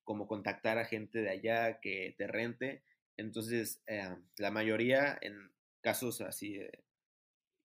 [0.04, 2.84] como contactar a gente de allá que te rente.
[3.18, 6.62] Entonces, eh, la mayoría en casos así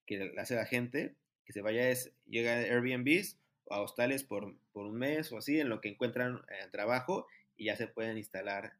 [0.06, 4.56] que hace la gente, que se vaya es, llega a Airbnbs o a hostales por,
[4.72, 7.26] por un mes o así, en lo que encuentran eh, trabajo
[7.58, 8.72] y ya se pueden instalar,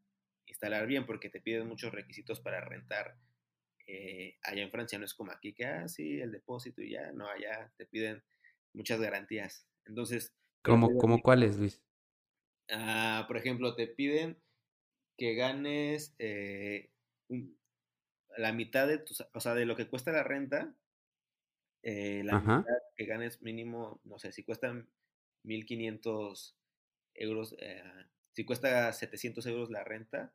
[0.47, 3.19] instalar bien, porque te piden muchos requisitos para rentar
[3.93, 4.99] eh, allá en Francia.
[4.99, 8.23] No es como aquí que, ah, sí, el depósito y ya, no, allá te piden
[8.73, 9.67] muchas garantías.
[9.85, 10.35] Entonces...
[10.63, 11.83] ¿Cómo, ¿cómo cuáles, Luis?
[12.71, 14.41] Ah, por ejemplo, te piden
[15.17, 16.91] que ganes eh,
[18.37, 20.75] la mitad de tus, o sea, de lo que cuesta la renta,
[21.83, 22.65] eh, la mitad
[22.97, 24.89] que ganes mínimo, no sé, si cuestan
[25.45, 26.57] 1500
[27.15, 27.83] euros, eh,
[28.33, 30.33] si cuesta 700 euros la renta,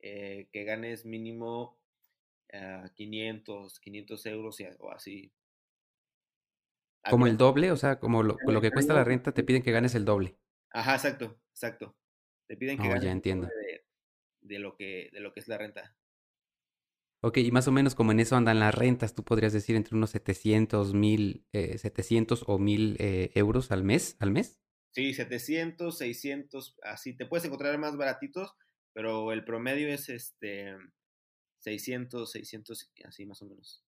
[0.00, 1.79] que ganes mínimo
[2.94, 5.32] 500, 500 euros o así.
[7.08, 9.94] Como el doble, o sea, como lo, que cuesta la renta, te piden que ganes
[9.94, 10.36] el doble.
[10.70, 11.96] Ajá, exacto, exacto.
[12.46, 13.48] Te piden que oh, ganes ya entiendo.
[14.40, 15.96] de, lo que, de lo que es la renta.
[17.22, 19.94] Ok, y más o menos como en eso andan las rentas, tú podrías decir entre
[19.94, 24.60] unos 700, mil, eh, 700 o 1000 eh, euros al mes, al mes.
[24.92, 27.16] Sí, 700, 600, así.
[27.16, 28.54] Te puedes encontrar más baratitos,
[28.92, 30.74] pero el promedio es este
[31.60, 33.84] 600, 600, así más o menos.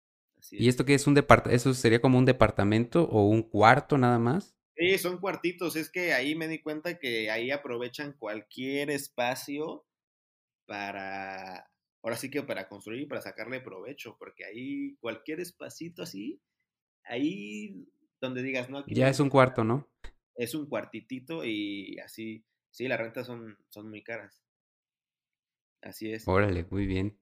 [0.52, 1.56] ¿Y esto qué es un departamento?
[1.56, 4.56] ¿Eso sería como un departamento o un cuarto nada más?
[4.76, 5.76] Sí, son cuartitos.
[5.76, 9.86] Es que ahí me di cuenta que ahí aprovechan cualquier espacio
[10.66, 11.72] para
[12.04, 16.42] ahora sí que para construir y para sacarle provecho, porque ahí cualquier espacito así,
[17.04, 17.88] ahí
[18.20, 19.90] donde digas, no, ya es un cuarto, ¿no?
[20.36, 24.42] Es un cuartitito y así, sí, las rentas son, son muy caras.
[25.82, 26.28] Así es.
[26.28, 27.21] Órale, muy bien.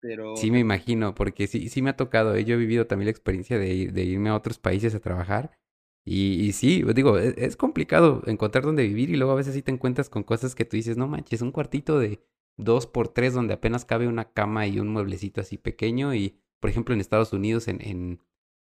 [0.00, 0.36] Pero...
[0.36, 2.44] Sí, me imagino, porque sí, sí me ha tocado, ¿eh?
[2.44, 5.58] yo he vivido también la experiencia de, de irme a otros países a trabajar.
[6.04, 9.62] Y, y sí, digo, es, es, complicado encontrar dónde vivir y luego a veces sí
[9.62, 12.22] te encuentras con cosas que tú dices, no manches, un cuartito de
[12.58, 16.70] dos por tres donde apenas cabe una cama y un mueblecito así pequeño y por
[16.70, 18.20] ejemplo en Estados Unidos en, en,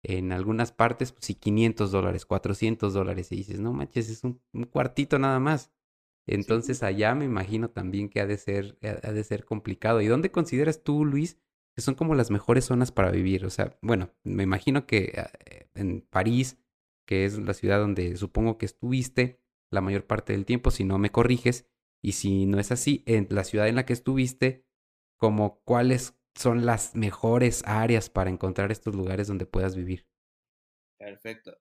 [0.03, 4.41] en algunas partes pues sí 500 dólares, 400 dólares y dices no manches es un,
[4.69, 5.71] cuartito nada más.
[6.27, 10.01] Entonces allá me imagino también que ha de ser ha de ser complicado.
[10.01, 11.37] ¿Y dónde consideras tú Luis
[11.75, 13.45] que son como las mejores zonas para vivir?
[13.45, 16.57] O sea, bueno, me imagino que eh, en París,
[17.07, 19.39] que es la ciudad donde supongo que estuviste
[19.71, 21.65] la mayor parte del tiempo, si no me corriges,
[22.01, 24.65] y si no es así, en la ciudad en la que estuviste,
[25.17, 30.07] como cuáles son las mejores áreas para encontrar estos lugares donde puedas vivir.
[30.97, 31.57] Perfecto.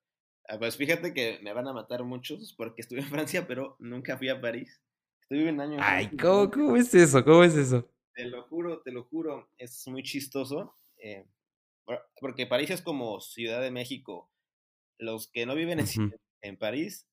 [0.49, 4.17] Ah, pues fíjate que me van a matar muchos porque estuve en Francia, pero nunca
[4.17, 4.81] fui a París.
[5.23, 5.79] Estuve un año.
[5.81, 7.25] Ay, ¿cómo, es eso?
[7.25, 7.89] ¿Cómo es eso?
[8.15, 9.51] Te lo juro, te lo juro.
[9.59, 10.77] Es muy chistoso.
[10.99, 11.27] Eh,
[12.21, 14.31] porque París es como Ciudad de México.
[14.99, 15.85] Los que no viven
[16.43, 17.07] en París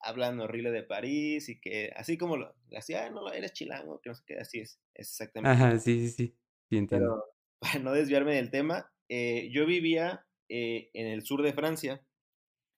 [0.00, 4.10] hablan horrible de París y que así como lo, así, ah, no, eres chilango, que
[4.10, 5.50] no sé qué, así es, exactamente.
[5.50, 6.36] Ajá, sí, sí, sí,
[6.68, 7.06] sí entiendo.
[7.06, 7.24] Pero
[7.60, 12.02] para no desviarme del tema, eh, yo vivía eh, en el sur de Francia,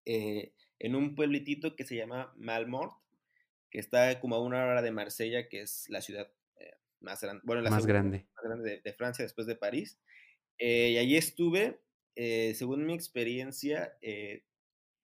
[0.09, 2.92] eh, en un pueblitito que se llama Malmort,
[3.71, 6.33] que está como a una hora de Marsella, que es la ciudad
[7.01, 10.01] más grande, bueno, la más grande, más grande de, de, Francia después de París.
[10.59, 11.81] y allí estuve,
[12.16, 13.97] según mi experiencia,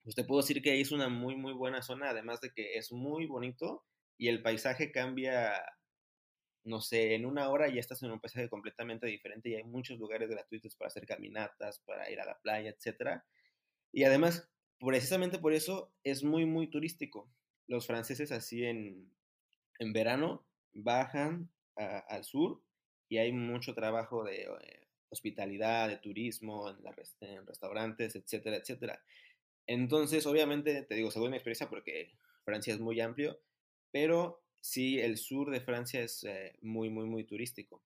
[0.03, 2.91] pues te puedo decir que es una muy, muy buena zona, además de que es
[2.91, 3.85] muy bonito
[4.17, 5.63] y el paisaje cambia
[6.65, 9.99] no sé, en una hora ya estás en un paisaje completamente diferente y hay muchos
[9.99, 13.21] lugares gratuitos para hacer caminatas, para ir a la playa, etc.
[13.91, 14.49] Y además,
[14.85, 17.29] precisamente por eso es muy, muy turístico.
[17.67, 19.11] Los franceses así en,
[19.79, 22.61] en verano bajan al sur
[23.09, 29.03] y hay mucho trabajo de eh, hospitalidad, de turismo, en, restaurantes, etcétera, etcétera.
[29.67, 33.39] Entonces, obviamente, te digo, según mi experiencia, porque Francia es muy amplio,
[33.91, 37.83] pero sí, el sur de Francia es eh, muy, muy, muy turístico.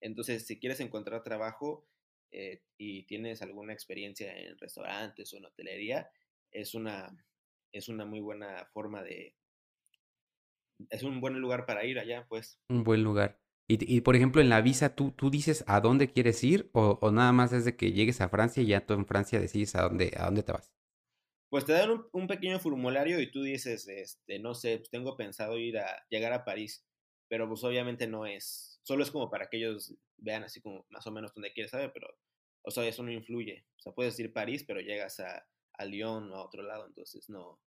[0.00, 1.88] Entonces, si quieres encontrar trabajo
[2.30, 6.10] eh, y tienes alguna experiencia en restaurantes o en hotelería,
[6.52, 7.16] es una,
[7.72, 9.36] es una muy buena forma de...
[10.90, 12.60] Es un buen lugar para ir allá, pues.
[12.68, 13.40] Un buen lugar.
[13.70, 17.10] Y, por ejemplo, en la visa, ¿tú, ¿tú dices a dónde quieres ir o, o,
[17.10, 20.14] nada más desde que llegues a Francia y ya tú en Francia decides a dónde,
[20.16, 20.72] a dónde te vas?
[21.48, 25.56] pues te dan un, pequeño formulario y tú dices, este, no sé, pues tengo pensado
[25.58, 26.84] ir a llegar a París,
[27.28, 31.06] pero pues obviamente no es, solo es como para que ellos vean así como más
[31.06, 32.08] o menos dónde quieres saber, pero,
[32.62, 33.64] o sea, eso no influye.
[33.78, 35.46] O sea, puedes ir a París, pero llegas a,
[35.78, 37.58] a Lyon o a otro lado, entonces no,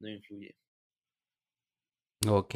[0.00, 0.56] no influye.
[2.26, 2.54] Ok.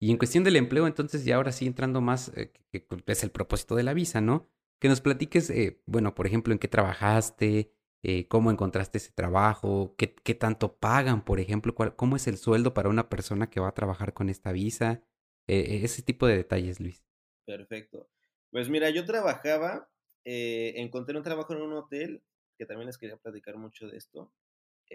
[0.00, 3.30] Y en cuestión del empleo, entonces ya ahora sí entrando más, eh, que, es el
[3.30, 4.48] propósito de la visa, ¿no?
[4.78, 9.94] Que nos platiques, eh, bueno, por ejemplo, en qué trabajaste, eh, cómo encontraste ese trabajo,
[9.98, 13.60] qué, qué tanto pagan, por ejemplo, cuál, cómo es el sueldo para una persona que
[13.60, 15.02] va a trabajar con esta visa,
[15.48, 17.02] ese tipo de detalles, Luis.
[17.46, 18.06] Perfecto.
[18.50, 19.88] Pues mira, yo trabajaba,
[20.24, 22.22] encontré un trabajo en un hotel,
[22.58, 24.32] que también les quería platicar mucho de esto,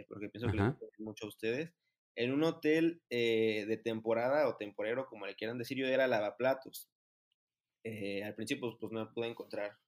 [0.08, 1.74] porque pienso que les mucho a ustedes.
[2.16, 6.92] En un hotel de temporada o temporero, como le quieran decir, yo era lavaplatos.
[7.86, 9.80] al principio, pues no pude encontrar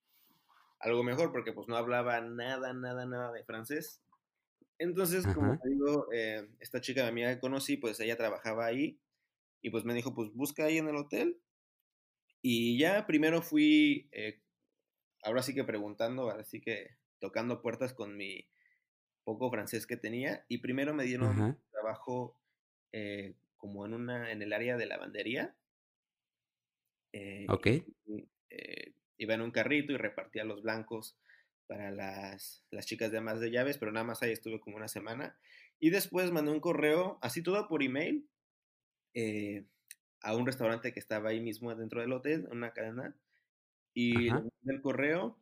[0.79, 4.01] algo mejor porque pues no hablaba nada, nada, nada de francés.
[4.77, 8.99] Entonces, como te digo, eh, esta chica de amiga que conocí, pues ella trabajaba ahí
[9.61, 11.41] y pues me dijo, pues busca ahí en el hotel.
[12.41, 14.41] Y ya primero fui, eh,
[15.23, 18.47] ahora sí que preguntando, ahora sí que tocando puertas con mi
[19.23, 22.39] poco francés que tenía y primero me dieron trabajo
[22.91, 25.55] eh, como en una en el área de lavandería.
[27.49, 27.67] ok
[29.17, 31.17] iba en un carrito y repartía los blancos
[31.67, 34.87] para las, las chicas de amas de llaves, pero nada más ahí estuve como una
[34.87, 35.37] semana.
[35.79, 38.27] Y después mandé un correo, así todo por email,
[39.13, 39.65] eh,
[40.21, 43.15] a un restaurante que estaba ahí mismo dentro del hotel, una cadena,
[43.93, 45.37] y mandé el correo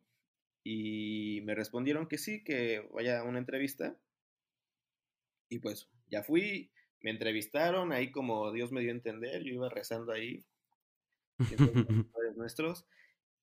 [0.63, 3.97] y me respondieron que sí, que vaya a una entrevista.
[5.49, 6.71] Y pues ya fui,
[7.02, 10.45] me entrevistaron, ahí como Dios me dio a entender, yo iba rezando ahí,
[12.36, 12.86] nuestros,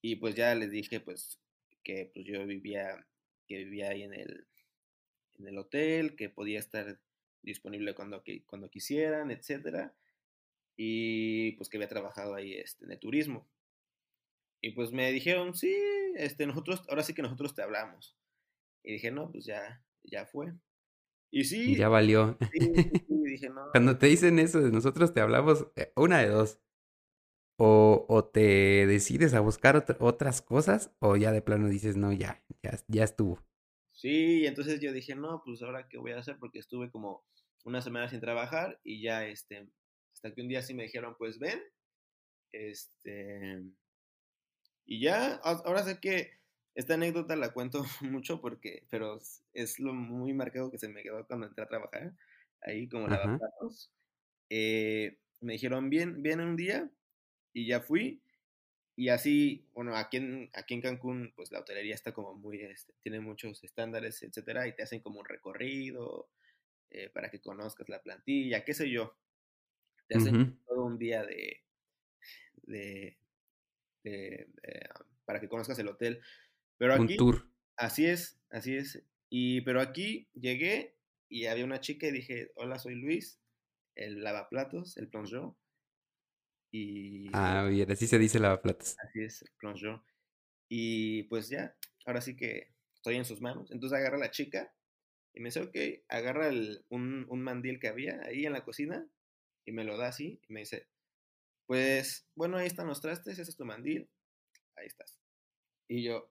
[0.03, 1.41] y pues ya les dije pues
[1.83, 3.07] que pues yo vivía,
[3.47, 4.47] que vivía ahí en el,
[5.39, 7.01] en el hotel, que podía estar
[7.43, 9.95] disponible cuando, cuando quisieran, etcétera.
[10.77, 13.49] Y pues que había trabajado ahí este, en el turismo.
[14.63, 15.75] Y pues me dijeron, sí,
[16.17, 18.17] este, nosotros, ahora sí que nosotros te hablamos.
[18.83, 20.53] Y dije, no, pues ya, ya fue.
[21.31, 21.77] Y sí.
[21.77, 22.37] Ya valió.
[23.09, 23.71] dije, no.
[23.73, 26.61] Cuando te dicen eso de nosotros te hablamos, eh, una de dos.
[27.63, 32.79] O, te decides a buscar otras cosas o ya de plano dices, no, ya, ya,
[32.89, 33.39] ya estuvo.
[33.93, 37.23] Sí, entonces yo dije, no, pues ahora qué voy a hacer porque estuve como
[37.65, 39.69] una semana sin trabajar y ya, este,
[40.15, 41.61] hasta que un día sí me dijeron, pues ven,
[42.51, 43.63] este,
[44.87, 46.41] y ya, ahora sé que
[46.75, 49.19] esta anécdota la cuento mucho porque, pero
[49.53, 52.15] es lo muy marcado que se me quedó cuando entré a trabajar,
[52.63, 53.93] ahí como lavaplatos.
[54.49, 56.91] Eh, me dijeron, bien, viene un día
[57.53, 58.23] y ya fui.
[58.97, 62.93] Y así, bueno, aquí en, aquí en Cancún, pues la hotelería está como muy, este,
[63.01, 66.29] tiene muchos estándares, etcétera, y te hacen como un recorrido
[66.91, 69.17] eh, para que conozcas la plantilla, qué sé yo.
[70.07, 71.63] Te hacen todo un día de,
[72.63, 73.17] de,
[74.03, 74.49] de,
[75.25, 76.21] para que conozcas el hotel.
[76.79, 77.51] Pero aquí, un tour.
[77.77, 79.05] Así es, así es.
[79.31, 80.97] Y, pero aquí llegué
[81.29, 83.41] y había una chica y dije, hola, soy Luis,
[83.95, 85.57] el lavaplatos, el plongeon.
[86.73, 88.97] Y, ah, bien, así se dice lavaplatos.
[88.99, 90.03] Así es, plongeon.
[90.69, 91.77] Y pues ya,
[92.07, 93.71] ahora sí que estoy en sus manos.
[93.71, 94.75] Entonces agarra a la chica
[95.33, 95.77] y me dice, ok,
[96.09, 99.09] agarra el, un, un, mandil que había ahí en la cocina
[99.65, 100.89] y me lo da así y me dice,
[101.71, 104.11] pues bueno, ahí están los trastes, ese es tu mandil,
[104.75, 105.21] ahí estás.
[105.87, 106.29] Y yo,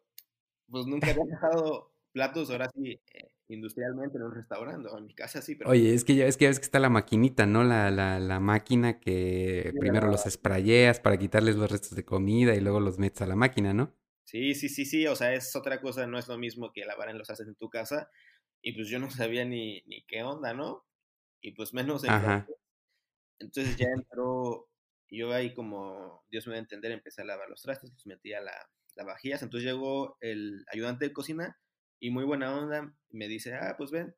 [0.70, 5.16] pues nunca había dejado platos ahora sí eh, industrialmente en un restaurante o en mi
[5.16, 5.70] casa sí, pero...
[5.70, 7.64] Oye, es que ya es que ya ves que está la maquinita, ¿no?
[7.64, 12.60] La, la, la máquina que primero los sprayeas para quitarles los restos de comida y
[12.60, 13.96] luego los metes a la máquina, ¿no?
[14.26, 17.12] Sí, sí, sí, sí, o sea, es otra cosa, no es lo mismo que lavar
[17.12, 18.12] en los haces en tu casa
[18.62, 20.86] y pues yo no sabía ni, ni qué onda, ¿no?
[21.40, 22.12] Y pues menos en
[23.40, 24.68] Entonces ya entró,
[25.10, 28.05] Y yo ahí como Dios me va a entender, empecé a lavar los trastes, los
[28.05, 28.53] metía la,
[28.95, 29.41] la vajillas.
[29.41, 31.57] Entonces llegó el ayudante de cocina
[31.99, 34.16] y muy buena onda, me dice, ah, pues ven,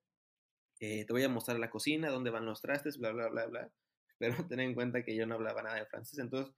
[0.80, 3.72] eh, te voy a mostrar la cocina, dónde van los trastes, bla, bla, bla, bla.
[4.20, 6.54] Pero ten en cuenta que yo no hablaba nada de francés, entonces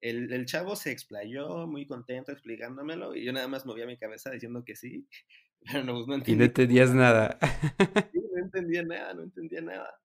[0.00, 4.30] el, el, chavo se explayó muy contento explicándomelo y yo nada más movía mi cabeza
[4.30, 5.08] diciendo que sí,
[5.64, 6.34] pero no, no entendía.
[6.34, 7.38] Y no entendías nada.
[8.12, 10.01] no entendía nada, no entendía nada.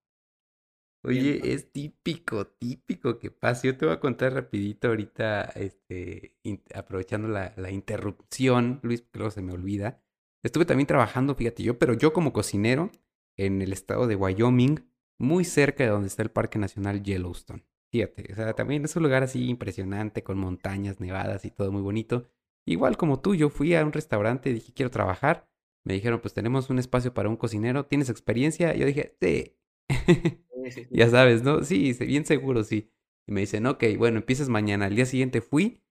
[1.08, 3.64] Oye, es típico, típico que pasa.
[3.64, 6.36] Yo te voy a contar rapidito ahorita, este,
[6.76, 10.04] aprovechando la, la, interrupción, Luis, porque luego se me olvida.
[10.44, 12.92] Estuve también trabajando, fíjate yo, pero yo como cocinero
[13.38, 14.86] en el estado de Wyoming,
[15.18, 17.66] muy cerca de donde está el Parque Nacional Yellowstone.
[17.90, 21.82] Fíjate, o sea, también es un lugar así impresionante, con montañas nevadas y todo muy
[21.82, 22.28] bonito.
[22.66, 25.50] Igual como tú, yo fui a un restaurante y dije, quiero trabajar.
[25.86, 28.76] Me dijeron, pues tenemos un espacio para un cocinero, ¿tienes experiencia?
[28.76, 29.56] Y yo dije, sí.
[30.90, 31.64] ya sabes, ¿no?
[31.64, 32.92] Sí, bien seguro, sí.
[33.28, 34.86] Y me dicen, ok, bueno, empiezas mañana.
[34.86, 35.84] Al día siguiente fui.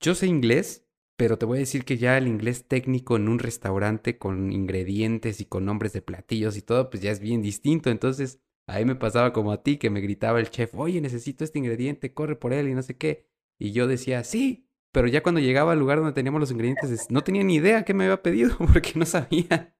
[0.00, 0.86] Yo sé inglés,
[1.16, 5.40] pero te voy a decir que ya el inglés técnico en un restaurante con ingredientes
[5.40, 7.90] y con nombres de platillos y todo, pues ya es bien distinto.
[7.90, 11.58] Entonces, ahí me pasaba como a ti, que me gritaba el chef, oye, necesito este
[11.58, 13.28] ingrediente, corre por él y no sé qué.
[13.58, 17.22] Y yo decía, sí, pero ya cuando llegaba al lugar donde teníamos los ingredientes, no
[17.22, 19.74] tenía ni idea qué me había pedido porque no sabía.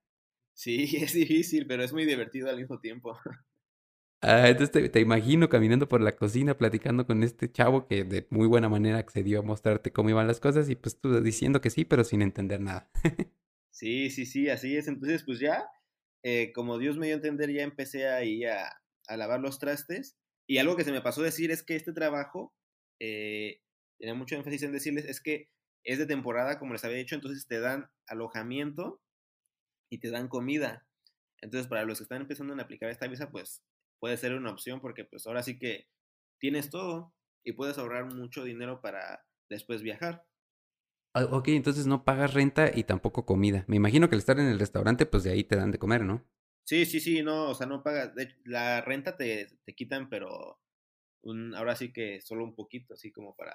[0.55, 3.19] Sí, es difícil, pero es muy divertido al mismo tiempo.
[4.25, 8.47] Ah, entonces te, imagino caminando por la cocina platicando con este chavo que de muy
[8.47, 11.85] buena manera accedió a mostrarte cómo iban las cosas y pues tú diciendo que sí,
[11.85, 12.89] pero sin entender nada.
[13.73, 14.87] sí, sí, sí, así es.
[14.87, 15.65] Entonces pues ya,
[16.23, 18.71] eh, como Dios me dio a entender, ya empecé ahí a,
[19.09, 20.17] a, lavar los trastes.
[20.47, 22.55] Y algo que se me pasó decir es que este trabajo,
[23.01, 23.61] eh,
[23.99, 25.49] tenía mucho énfasis en decirles, es que
[25.85, 29.01] es de temporada, como les había dicho, entonces te dan alojamiento
[29.91, 30.87] y te dan comida.
[31.41, 33.65] Entonces, para los que están empezando a aplicar esta visa, pues
[34.03, 35.87] puede ser una opción porque pues ahora sí que
[36.41, 40.27] tienes todo y puedes ahorrar mucho dinero para después viajar.
[41.15, 43.65] Ah, ok, entonces no pagas renta y tampoco comida.
[43.69, 46.03] Me imagino que al estar en el restaurante, pues de ahí te dan de comer,
[46.03, 46.29] ¿no?
[46.65, 48.13] Sí, sí, sí, no, o sea, no pagas.
[48.45, 50.59] la renta te, te quitan, pero
[51.23, 53.55] un, ahora sí que solo un poquito, así como para,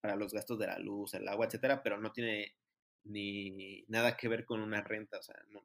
[0.00, 2.56] para los gastos de la luz, el agua, etcétera, pero no tiene
[3.04, 5.62] ni nada que ver con una renta, o sea, no,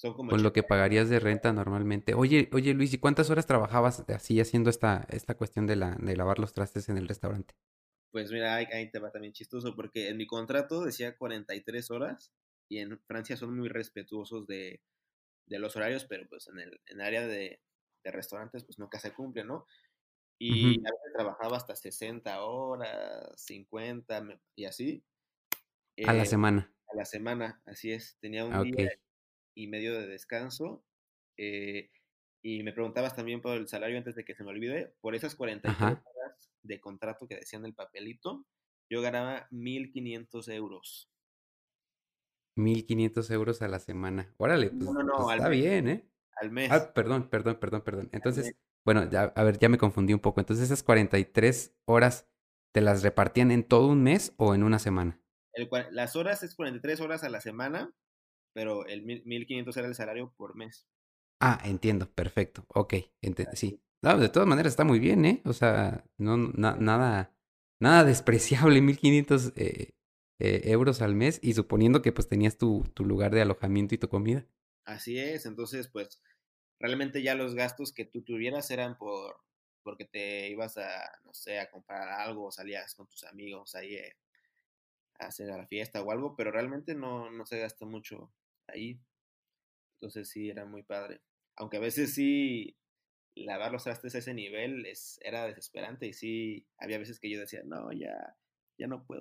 [0.00, 2.14] Con lo que pagarías de renta normalmente.
[2.14, 6.16] Oye, oye Luis, ¿y cuántas horas trabajabas así haciendo esta, esta cuestión de, la, de
[6.16, 7.54] lavar los trastes en el restaurante?
[8.10, 12.32] Pues mira, ahí, te va también chistoso, porque en mi contrato decía 43 horas
[12.68, 14.82] y en Francia son muy respetuosos de,
[15.46, 17.60] de los horarios, pero pues en el en área de,
[18.04, 19.66] de, restaurantes pues nunca se cumple, ¿no?
[20.38, 25.02] Y a veces trabajaba hasta 60 horas, 50 y así.
[26.06, 26.74] a la eh, semana.
[26.92, 28.18] A la semana, así es.
[28.20, 28.90] Tenía un día
[29.56, 30.84] y medio de descanso.
[31.36, 31.90] Eh,
[32.42, 34.94] y me preguntabas también por el salario antes de que se me olvide.
[35.00, 38.46] Por esas 43 horas de contrato que decían el papelito,
[38.88, 41.10] yo ganaba 1.500 euros.
[42.56, 44.32] 1.500 euros a la semana.
[44.36, 46.08] Órale, pues, pues está bien, ¿eh?
[46.40, 46.70] Al mes.
[46.70, 48.08] Ah, perdón, perdón, perdón, perdón.
[48.12, 48.54] Entonces,
[48.84, 50.40] bueno, ya, a ver, ya me confundí un poco.
[50.40, 52.28] Entonces, esas 43 horas,
[52.72, 55.20] ¿te las repartían en todo un mes o en una semana?
[55.90, 57.94] las horas es 43 horas a la semana
[58.56, 60.88] pero el 1500 era el salario por mes.
[61.42, 62.64] Ah, entiendo, perfecto.
[62.68, 62.94] Ok,
[63.52, 63.82] sí.
[64.00, 65.42] de todas maneras está muy bien, ¿eh?
[65.44, 67.36] O sea, no, nada,
[67.78, 69.90] nada despreciable, 1500 eh,
[70.40, 73.98] eh, euros al mes y suponiendo que pues tenías tu, tu lugar de alojamiento y
[73.98, 74.46] tu comida.
[74.86, 76.22] Así es, entonces pues
[76.80, 79.36] realmente ya los gastos que tú tuvieras eran por
[79.82, 84.16] porque te ibas a, no sé, a comprar algo, salías con tus amigos ahí eh,
[85.18, 88.32] a hacer la fiesta o algo, pero realmente no, no se gasta mucho
[88.68, 89.00] ahí.
[89.96, 91.20] Entonces sí, era muy padre.
[91.56, 92.76] Aunque a veces sí,
[93.34, 97.40] lavar los trastes a ese nivel es, era desesperante y sí, había veces que yo
[97.40, 98.36] decía, no, ya,
[98.78, 99.20] ya no puedo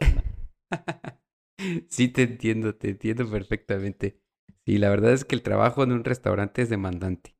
[1.89, 4.21] sí, te entiendo, te entiendo perfectamente.
[4.65, 7.37] Sí, la verdad es que el trabajo en un restaurante es demandante.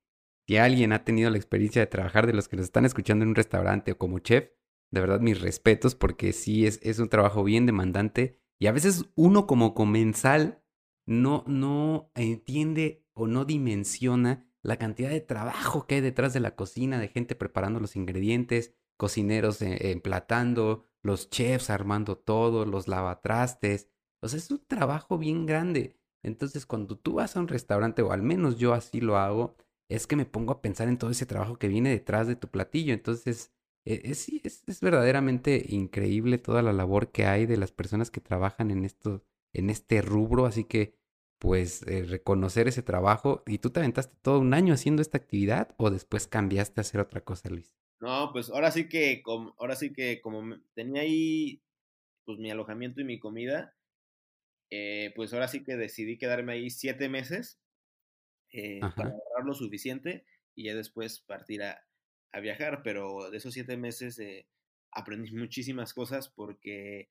[0.48, 3.30] Si alguien ha tenido la experiencia de trabajar de los que nos están escuchando en
[3.30, 4.52] un restaurante o como chef,
[4.92, 9.06] de verdad mis respetos porque sí es, es un trabajo bien demandante y a veces
[9.16, 10.64] uno como comensal
[11.06, 16.56] no, no entiende o no dimensiona la cantidad de trabajo que hay detrás de la
[16.56, 23.90] cocina, de gente preparando los ingredientes, cocineros eh, emplatando, los chefs armando todo, los lavatrastes.
[24.22, 25.98] O sea, es un trabajo bien grande.
[26.24, 29.56] Entonces, cuando tú vas a un restaurante, o al menos yo así lo hago,
[29.90, 32.50] es que me pongo a pensar en todo ese trabajo que viene detrás de tu
[32.50, 32.94] platillo.
[32.94, 33.54] Entonces,
[33.86, 38.22] e, es, es, es verdaderamente increíble toda la labor que hay de las personas que
[38.22, 39.24] trabajan en esto,
[39.58, 40.96] en este rubro, así que
[41.40, 43.44] pues eh, reconocer ese trabajo.
[43.46, 47.02] ¿Y tú te aventaste todo un año haciendo esta actividad o después cambiaste a hacer
[47.02, 47.76] otra cosa, Luis?
[48.00, 51.62] No, pues ahora sí que, como, ahora sí que como tenía ahí
[52.26, 53.76] pues mi alojamiento y mi comida,
[54.72, 57.60] eh, pues ahora sí que decidí quedarme ahí siete meses
[58.52, 60.26] eh, para ahorrar lo suficiente
[60.56, 61.82] y ya después partir a,
[62.42, 62.82] viajar.
[62.84, 64.48] Pero de esos siete meses eh,
[64.92, 67.10] aprendí muchísimas cosas porque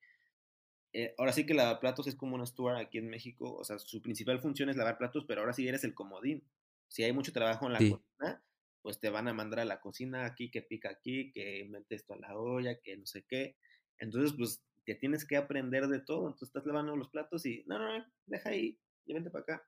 [1.17, 3.55] ahora sí que lavar platos es como una steward aquí en México.
[3.55, 6.43] O sea, su principal función es lavar platos, pero ahora sí eres el comodín.
[6.87, 8.43] Si hay mucho trabajo en la cocina,
[8.81, 12.13] pues te van a mandar a la cocina aquí, que pica aquí, que mete esto
[12.13, 13.57] a la olla, que no sé qué.
[13.97, 16.27] Entonces, pues que tienes que aprender de todo.
[16.27, 19.67] Entonces estás lavando los platos y, no, no, deja ahí, y vente para acá.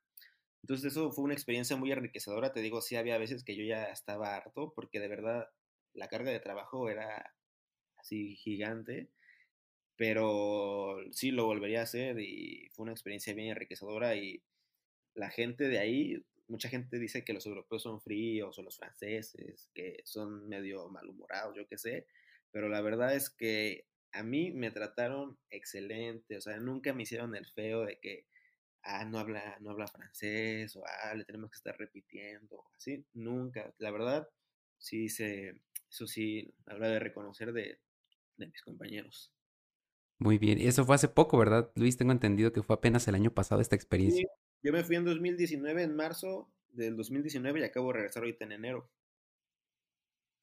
[0.63, 2.53] Entonces eso fue una experiencia muy enriquecedora.
[2.53, 5.49] Te digo, sí había veces que yo ya estaba harto porque de verdad
[5.93, 7.33] la carga de trabajo era
[7.97, 9.09] así gigante.
[9.97, 14.43] Pero sí lo volvería a hacer y fue una experiencia bien enriquecedora y
[15.15, 19.69] la gente de ahí, mucha gente dice que los europeos son fríos o los franceses,
[19.73, 22.07] que son medio malhumorados, yo qué sé,
[22.51, 27.35] pero la verdad es que a mí me trataron excelente, o sea, nunca me hicieron
[27.35, 28.25] el feo de que,
[28.83, 33.73] ah, no habla, no habla francés, o ah, le tenemos que estar repitiendo, así, nunca.
[33.79, 34.29] La verdad,
[34.77, 37.79] sí se, eso sí, habla de reconocer de,
[38.37, 39.31] de mis compañeros.
[40.19, 41.71] Muy bien, y eso fue hace poco, ¿verdad?
[41.75, 44.27] Luis, tengo entendido que fue apenas el año pasado esta experiencia.
[44.27, 44.27] Sí,
[44.63, 48.51] yo me fui en 2019, en marzo del 2019, y acabo de regresar ahorita en
[48.53, 48.89] enero.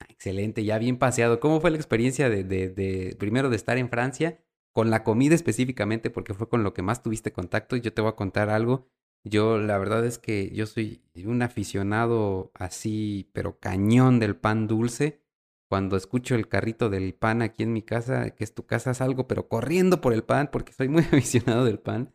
[0.09, 1.41] Excelente, ya bien paseado.
[1.41, 4.41] ¿Cómo fue la experiencia de, de, primero de estar en Francia,
[4.73, 7.77] con la comida específicamente, porque fue con lo que más tuviste contacto?
[7.77, 8.89] Yo te voy a contar algo.
[9.25, 15.24] Yo la verdad es que yo soy un aficionado así, pero cañón del pan dulce.
[15.69, 19.27] Cuando escucho el carrito del pan aquí en mi casa, que es tu casa, salgo,
[19.27, 22.15] pero corriendo por el pan, porque soy muy aficionado del pan.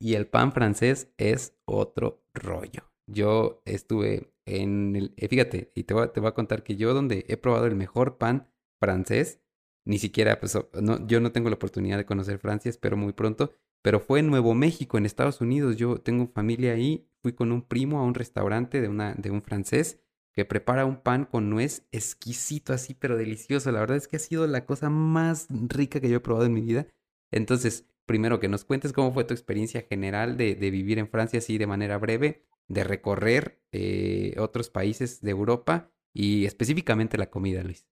[0.00, 2.90] Y el pan francés es otro rollo.
[3.08, 6.92] Yo estuve en el, eh, fíjate, y te voy, te voy a contar que yo
[6.92, 9.40] donde he probado el mejor pan francés,
[9.86, 13.52] ni siquiera, pues, no, yo no tengo la oportunidad de conocer Francia, espero muy pronto,
[13.82, 15.76] pero fue en Nuevo México, en Estados Unidos.
[15.76, 19.42] Yo tengo familia ahí, fui con un primo a un restaurante de, una, de un
[19.42, 20.00] francés
[20.36, 23.72] que prepara un pan con nuez exquisito así, pero delicioso.
[23.72, 26.52] La verdad es que ha sido la cosa más rica que yo he probado en
[26.52, 26.86] mi vida.
[27.32, 31.38] Entonces, primero que nos cuentes cómo fue tu experiencia general de, de vivir en Francia
[31.38, 37.62] así de manera breve de recorrer eh, otros países de Europa y específicamente la comida,
[37.62, 37.86] Luis.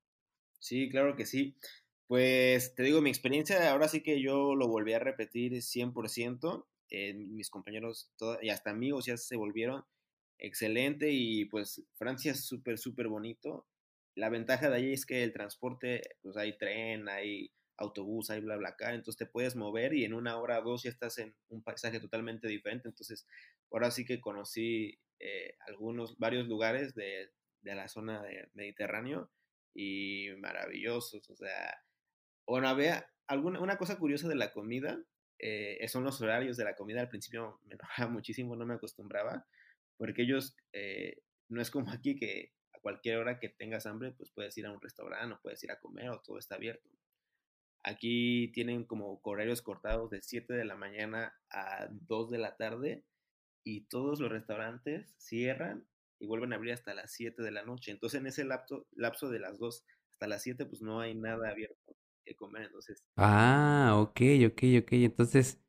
[0.59, 1.57] Sí, claro que sí.
[2.07, 6.67] Pues te digo, mi experiencia ahora sí que yo lo volví a repetir 100%.
[6.91, 9.85] Eh, mis compañeros y hasta amigos ya se volvieron
[10.39, 13.67] excelente y pues Francia es súper, súper bonito.
[14.15, 18.57] La ventaja de allí es que el transporte, pues hay tren, hay autobús, hay bla,
[18.57, 21.35] bla, acá, entonces te puedes mover y en una hora o dos ya estás en
[21.49, 22.89] un paisaje totalmente diferente.
[22.89, 23.27] Entonces,
[23.71, 27.31] ahora sí que conocí eh, algunos, varios lugares de,
[27.63, 29.31] de la zona de Mediterráneo
[29.75, 31.77] y maravillosos, o sea,
[32.47, 35.03] bueno, había alguna, una cosa curiosa de la comida,
[35.39, 39.47] eh, son los horarios de la comida, al principio me enojaba muchísimo, no me acostumbraba,
[39.97, 44.31] porque ellos, eh, no es como aquí que a cualquier hora que tengas hambre, pues
[44.33, 46.89] puedes ir a un restaurante o puedes ir a comer o todo está abierto.
[47.83, 53.05] Aquí tienen como horarios cortados de 7 de la mañana a 2 de la tarde
[53.63, 55.87] y todos los restaurantes cierran
[56.19, 57.91] y vuelven a abrir hasta las 7 de la noche.
[57.91, 61.51] Entonces en ese lapso, lapso de las 2 hasta las 7 pues no hay nada
[61.51, 62.63] abierto que comer.
[62.63, 63.05] Entonces...
[63.17, 64.93] Ah, ok, ok, ok.
[64.93, 65.61] Entonces,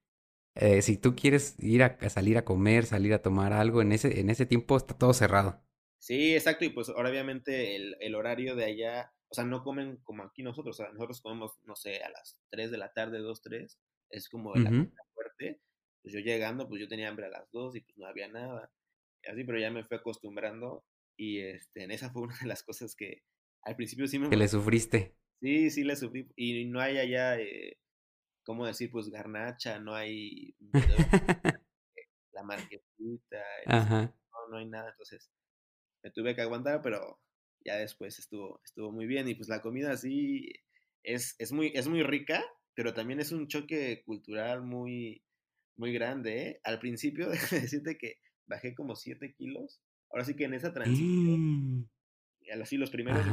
[0.55, 4.19] eh, si tú quieres ir a, salir a comer, salir a tomar algo, en ese,
[4.19, 5.61] en ese tiempo está todo cerrado.
[5.99, 6.65] Sí, exacto.
[6.65, 10.43] Y pues ahora obviamente el, el horario de allá o sea, no comen como aquí
[10.43, 13.79] nosotros, o sea, nosotros comemos, no sé, a las 3 de la tarde, 2, 3,
[14.11, 15.59] es como la comida fuerte.
[16.01, 18.71] Pues yo llegando, pues yo tenía hambre a las 2 y pues no había nada.
[19.23, 20.85] Y así, pero ya me fui acostumbrando
[21.17, 23.23] y este, en esa fue una de las cosas que
[23.63, 24.29] al principio sí me...
[24.29, 25.17] Que le sufriste.
[25.41, 26.29] Sí, sí le sufrí.
[26.35, 27.77] Y no hay allá, eh,
[28.45, 28.91] ¿cómo decir?
[28.91, 30.55] Pues garnacha, no hay
[32.31, 34.91] la marquesita, no, no hay nada.
[34.91, 35.31] Entonces,
[36.03, 37.19] me tuve que aguantar, pero
[37.65, 39.27] ya después estuvo, estuvo muy bien.
[39.27, 40.49] Y pues la comida así
[41.03, 42.43] es, es, muy, es muy rica,
[42.75, 45.23] pero también es un choque cultural muy,
[45.75, 46.47] muy grande.
[46.47, 46.61] ¿eh?
[46.63, 49.81] Al principio, déjame decirte que bajé como 7 kilos.
[50.11, 51.89] Ahora sí que en esa transición, mm.
[52.61, 53.25] así los primeros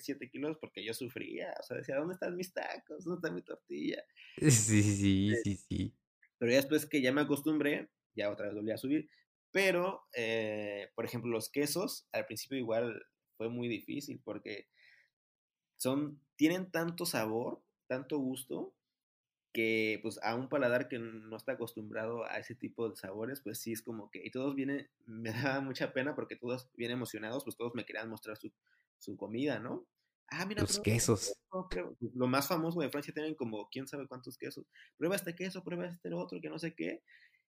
[0.00, 1.54] 7 kilos porque yo sufría.
[1.60, 3.04] O sea, decía, ¿dónde están mis tacos?
[3.04, 4.02] ¿Dónde está mi tortilla?
[4.50, 5.94] Sí, sí, sí, sí.
[6.38, 9.08] Pero ya después que ya me acostumbré, ya otra vez volví a subir.
[9.50, 14.68] Pero, eh, por ejemplo, los quesos, al principio igual fue muy difícil porque
[15.76, 18.74] son, tienen tanto sabor, tanto gusto,
[19.56, 23.58] que pues a un paladar que no está acostumbrado a ese tipo de sabores, pues
[23.58, 27.42] sí es como que, y todos vienen, me da mucha pena porque todos vienen emocionados,
[27.42, 28.52] pues todos me querían mostrar su,
[28.98, 29.86] su comida, ¿no?
[30.28, 31.40] Ah, mira, Los prueba este quesos.
[31.70, 34.64] prueba- Lo más famoso de Francia tienen como quién sabe cuántos quesos.
[34.96, 37.02] Prueba este queso, prueba este otro, que no sé qué.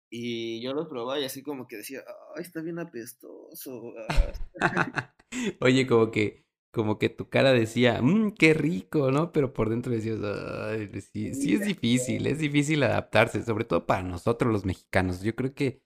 [0.10, 2.02] Y yo los probaba y así como que decía,
[2.36, 3.94] ay, está bien apestoso.
[4.10, 4.34] ah".
[5.62, 9.32] Oye, como que, como que tu cara decía, mmm, qué rico, ¿no?
[9.32, 13.86] Pero por dentro decías, ay, pues sí, sí es difícil, es difícil adaptarse, sobre todo
[13.86, 15.22] para nosotros los mexicanos.
[15.22, 15.82] Yo creo que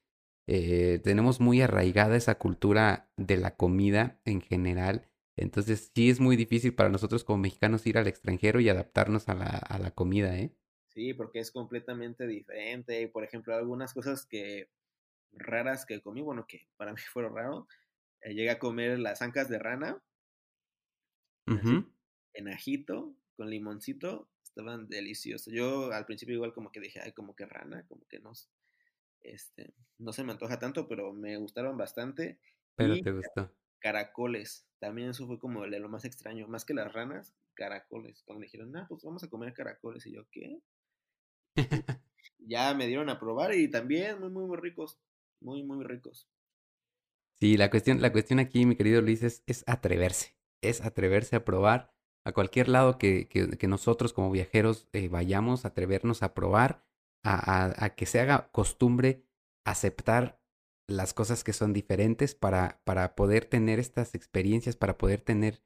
[0.47, 5.08] eh, tenemos muy arraigada esa cultura de la comida en general.
[5.38, 9.36] Entonces sí es muy difícil para nosotros como mexicanos ir al extranjero y adaptarnos a
[9.36, 10.56] la, a la comida, ¿eh?
[10.90, 13.08] Sí, porque es completamente diferente.
[13.08, 14.70] Por ejemplo, algunas cosas que
[15.34, 17.68] raras que comí, bueno, que para mí fueron raro.
[18.22, 20.04] eh, llegué a comer las ancas de rana,
[21.48, 21.86] Ujú.
[22.34, 25.54] en ajito, con limoncito, estaban deliciosos.
[25.54, 28.32] Yo al principio igual como que dije, ay, como que rana, como que no,
[29.22, 32.40] este, no se me antoja tanto, pero me gustaron bastante.
[32.76, 33.56] Pero Y te gustó.
[33.82, 38.24] Caracoles, también eso fue como de lo más extraño, más que las ranas, caracoles.
[38.26, 40.60] Cuando me dijeron, ah, pues vamos a comer caracoles, y yo, ¿qué?
[42.40, 45.00] Ya me dieron a probar y también muy, muy, muy ricos,
[45.40, 46.28] muy, muy ricos.
[47.40, 50.36] Sí, la cuestión, la cuestión aquí, mi querido Luis, es, es atreverse.
[50.62, 51.92] Es atreverse a probar
[52.24, 56.86] a cualquier lado que, que- que nosotros como viajeros eh, vayamos, atrevernos a probar,
[57.24, 59.26] a, a- a que se haga costumbre
[59.66, 60.41] aceptar
[60.92, 65.64] las cosas que son diferentes para, para poder tener estas experiencias, para poder tener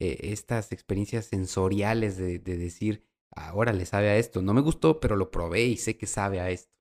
[0.00, 4.42] eh, estas experiencias sensoriales de, de decir, ahora le sabe a esto.
[4.42, 6.72] No me gustó, pero lo probé y sé que sabe a esto.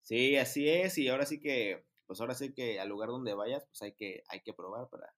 [0.00, 3.64] Sí, así es, y ahora sí que, pues ahora sí que al lugar donde vayas,
[3.66, 5.14] pues hay que, hay que probar para,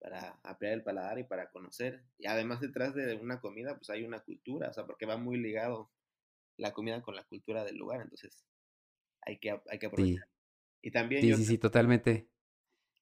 [0.00, 2.04] para ampliar el paladar y para conocer.
[2.18, 5.38] Y además detrás de una comida, pues hay una cultura, o sea, porque va muy
[5.38, 5.90] ligado
[6.58, 8.46] la comida con la cultura del lugar, entonces
[9.22, 10.28] hay que, hay que Sí, aprovechar.
[10.82, 12.28] Y también sí, yo sí, sí, totalmente.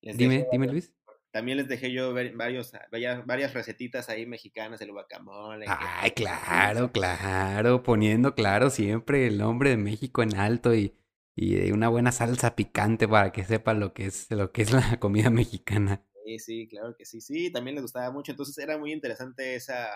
[0.02, 0.94] les dejé Dime, dime, Luis.
[1.32, 7.82] también les dejé yo varios, varias, recetitas ahí mexicanas, el guacamole, que Ay, claro, claro,
[7.82, 10.94] poniendo claro siempre el nombre de México en alto y,
[11.34, 14.98] y una buena salsa picante para que sepa lo que es lo que es la
[15.00, 16.02] comida mexicana.
[16.24, 19.88] Sí, sí, claro que sí, sí, también les gustaba mucho, entonces era muy interesante esa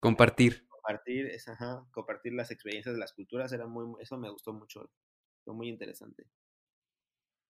[0.00, 0.66] Compartir.
[0.68, 4.90] compartir, esa, ajá, compartir las experiencias de las culturas, era muy, eso me gustó mucho,
[5.44, 6.24] fue muy interesante.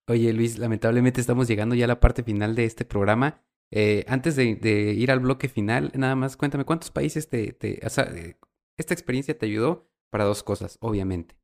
[0.07, 3.43] Oye, Luis, lamentablemente estamos llegando ya a la parte final de este programa.
[3.71, 4.51] Eh, antes de,
[4.97, 8.37] ir al bloque final, nada más cuéntame cuántos países te, eh,
[8.77, 11.37] esta experiencia te ayudó para dos cosas, obviamente.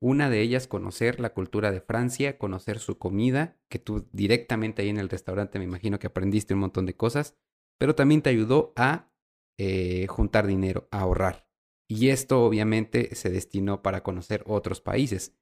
[0.00, 4.88] Una de ellas, conocer la cultura de Francia, conocer su comida, que tú directamente ahí
[4.88, 7.36] en el restaurante me imagino que aprendiste un montón de cosas,
[7.78, 9.12] pero también te ayudó a
[9.58, 11.48] eh, juntar dinero, a ahorrar.
[11.88, 15.34] Y esto obviamente se destinó para conocer otros países.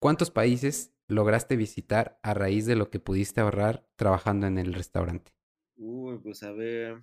[0.00, 5.32] ¿Cuántos países lograste visitar a raíz de lo que pudiste ahorrar trabajando en el restaurante?
[5.78, 7.02] Uy, pues a ver,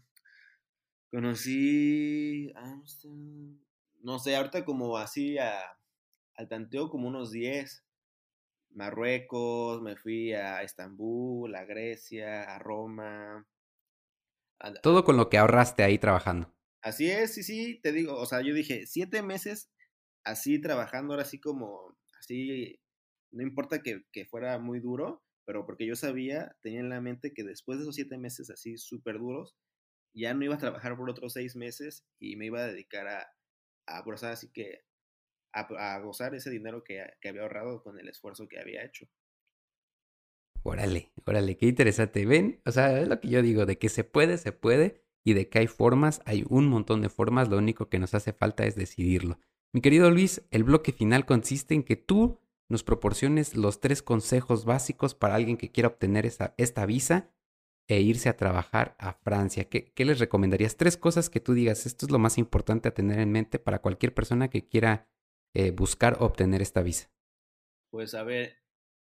[1.12, 3.60] conocí, Amsterdam,
[4.02, 5.62] no sé, ahorita como así a,
[6.36, 7.86] al tanteo como unos 10,
[8.72, 13.48] Marruecos, me fui a Estambul, a Grecia, a Roma,
[14.60, 16.54] a- Todo con lo que ahorraste ahí trabajando.
[16.82, 19.72] así es, sí, sí, te digo, o sea, yo dije, siete meses
[20.24, 22.80] así trabajando, ahora así como, así,
[23.36, 27.34] no importa que, que fuera muy duro, pero porque yo sabía, tenía en la mente
[27.34, 29.56] que después de esos siete meses así súper duros,
[30.16, 33.28] ya no iba a trabajar por otros seis meses y me iba a dedicar a,
[33.88, 34.82] a pues, así que,
[35.54, 39.08] a gozar ese dinero que, que había ahorrado con el esfuerzo que había hecho.
[40.64, 42.26] Órale, órale, qué interesante.
[42.26, 42.62] ¿Ven?
[42.66, 45.48] O sea, es lo que yo digo, de que se puede, se puede, y de
[45.48, 48.76] que hay formas, hay un montón de formas, lo único que nos hace falta es
[48.76, 49.40] decidirlo.
[49.74, 54.66] Mi querido Luis, el bloque final consiste en que tú nos proporciones los tres consejos
[54.66, 57.32] básicos para alguien que quiera obtener esta visa
[57.88, 59.70] e irse a trabajar a Francia.
[59.70, 60.78] ¿Qué, qué les recomendarías?
[60.78, 63.80] Tres cosas que tú digas, esto es lo más importante a tener en mente para
[63.80, 65.08] cualquier persona que quiera
[65.54, 67.12] eh, buscar obtener esta visa.
[67.92, 68.58] Pues a ver,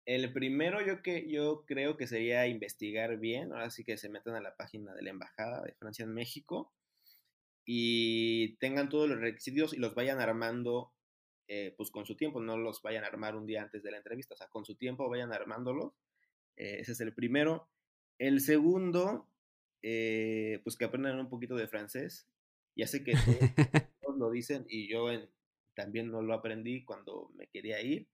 [0.06, 4.34] el primero yo que yo creo que sería investigar bien, ahora sí que se metan
[4.34, 6.72] a la página de la embajada de Francia en México
[7.64, 10.92] y tengan todos los requisitos y los vayan armando
[11.52, 13.96] eh, pues con su tiempo, no los vayan a armar un día antes de la
[13.96, 15.92] entrevista, o sea, con su tiempo vayan armándolos.
[16.56, 17.68] Eh, ese es el primero.
[18.18, 19.26] El segundo,
[19.82, 22.28] eh, pues que aprendan un poquito de francés.
[22.76, 23.14] Ya sé que
[24.00, 25.28] todos, lo dicen y yo en,
[25.74, 28.06] también no lo aprendí cuando me quería ir,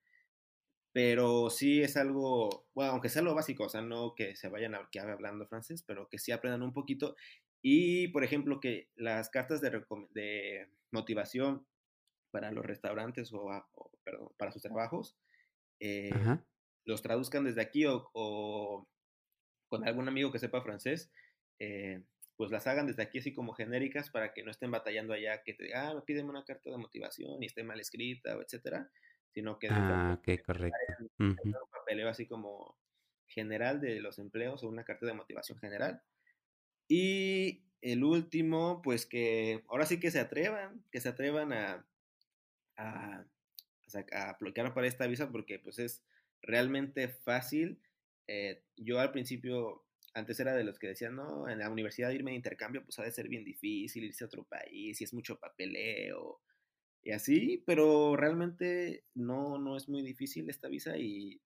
[0.92, 4.74] pero sí es algo, bueno, aunque sea lo básico, o sea, no que se vayan
[4.74, 7.16] a quedar hablando francés, pero que sí aprendan un poquito.
[7.60, 9.84] Y, por ejemplo, que las cartas de,
[10.14, 11.66] de motivación
[12.36, 15.16] para los restaurantes o, a, o perdón, para sus trabajos,
[15.80, 16.10] eh,
[16.84, 18.86] los traduzcan desde aquí o, o,
[19.68, 21.10] con algún amigo que sepa francés,
[21.58, 22.02] eh,
[22.36, 25.54] pues las hagan desde aquí así como genéricas para que no estén batallando allá, que
[25.54, 28.90] te ah, pídeme una carta de motivación y esté mal escrita, etcétera,
[29.32, 30.78] sino que ah, ok, correcto.
[31.18, 31.36] un
[31.72, 32.76] papeleo así como
[33.28, 36.02] general de los empleos o una carta de motivación general.
[36.86, 41.86] Y el último, pues que ahora sí que se atrevan, que se atrevan a,
[42.76, 43.24] a,
[44.12, 46.02] aplicar para esta visa porque pues es
[46.42, 47.80] realmente fácil.
[48.26, 52.32] Eh, yo al principio, antes era de los que decían, no, en la universidad irme
[52.32, 55.38] de intercambio pues ha de ser bien difícil irse a otro país y es mucho
[55.38, 56.40] papeleo
[57.02, 61.40] y así, pero realmente no, no es muy difícil esta visa y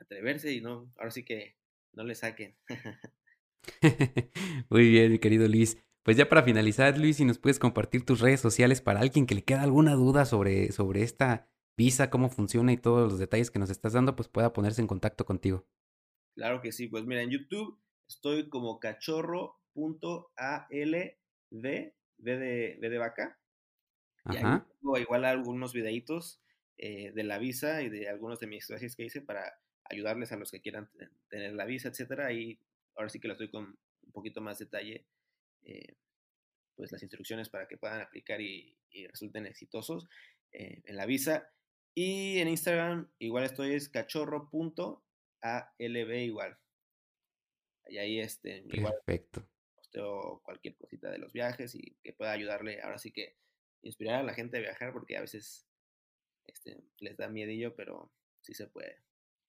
[0.00, 1.56] atreverse y no, ahora sí que
[1.92, 2.56] no le saquen.
[4.70, 5.78] Muy bien, mi querido Luis.
[6.04, 9.36] Pues ya para finalizar, Luis, si nos puedes compartir tus redes sociales para alguien que
[9.36, 13.60] le queda alguna duda sobre, sobre esta visa, cómo funciona y todos los detalles que
[13.60, 15.64] nos estás dando, pues pueda ponerse en contacto contigo.
[16.34, 17.78] Claro que sí, pues mira, en YouTube
[18.08, 19.56] estoy como cachorro.alv,
[21.50, 23.38] V de, v de vaca.
[24.30, 26.40] Y ahí tengo igual algunos videitos
[26.78, 29.52] eh, de la visa y de algunos de mis estrategias que hice para
[29.84, 30.90] ayudarles a los que quieran
[31.28, 32.32] tener la visa, etcétera.
[32.32, 32.58] Y
[32.96, 33.64] ahora sí que les doy con
[34.04, 35.06] un poquito más detalle,
[35.64, 35.96] eh,
[36.76, 40.06] pues las instrucciones para que puedan aplicar y, resulten exitosos
[40.52, 41.50] eh, en la visa.
[41.94, 45.00] Y en Instagram igual estoy es cachorro.alb
[46.20, 46.58] igual.
[47.88, 49.48] Y ahí este, Perfecto.
[49.74, 53.36] posteo cualquier cosita de los viajes y que pueda ayudarle, ahora sí que
[53.82, 55.66] inspirar a la gente a viajar porque a veces
[56.44, 59.02] este, les da miedillo, pero sí se puede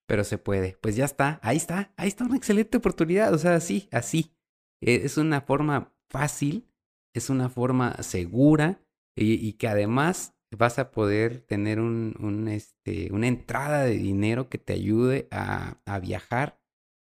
[0.06, 0.78] pero se puede.
[0.82, 4.36] Pues ya está, ahí está, ahí está una excelente oportunidad, o sea, sí, así.
[4.82, 6.70] E, es una forma fácil,
[7.16, 8.82] es una forma segura
[9.18, 14.60] y, que además vas a poder tener un, un, este, una entrada de dinero que
[14.60, 16.62] te ayude a, a viajar,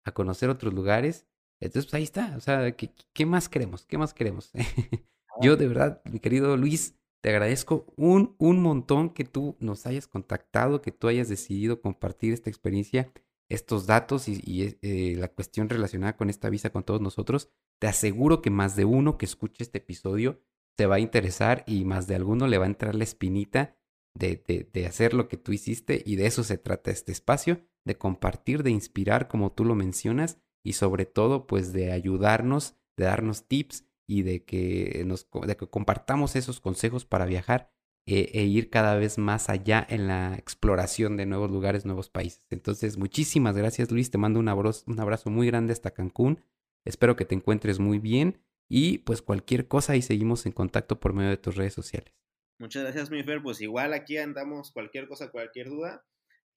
[0.05, 1.25] a conocer otros lugares.
[1.61, 3.85] Entonces, pues ahí está, o sea, ¿qué, qué más queremos?
[3.85, 4.51] ¿Qué más queremos?
[5.41, 10.07] Yo de verdad, mi querido Luis, te agradezco un, un montón que tú nos hayas
[10.07, 13.11] contactado, que tú hayas decidido compartir esta experiencia,
[13.49, 17.51] estos datos y, eh, la cuestión relacionada con esta visa con todos nosotros.
[17.79, 20.41] Te aseguro que más de uno que escuche este episodio
[20.75, 23.75] te va a interesar y más de alguno le va a entrar la espinita
[24.13, 27.97] de, de, hacer lo que tú hiciste y de eso se trata este espacio, de
[27.97, 33.47] compartir, de inspirar como tú lo mencionas y sobre todo pues de ayudarnos, de darnos
[33.47, 37.71] tips y de que, nos, de que compartamos esos consejos para viajar
[38.05, 42.47] e, e, ir cada vez más allá en la exploración de nuevos lugares, nuevos países.
[42.49, 46.41] Entonces, muchísimas gracias Luis, te mando un abrazo, un abrazo muy grande hasta Cancún.
[46.87, 51.13] Espero que te encuentres muy bien y pues cualquier cosa y seguimos en contacto por
[51.13, 52.13] medio de tus redes sociales.
[52.59, 53.41] Muchas gracias, mi Fer.
[53.41, 56.05] Pues igual aquí andamos, cualquier cosa, cualquier duda,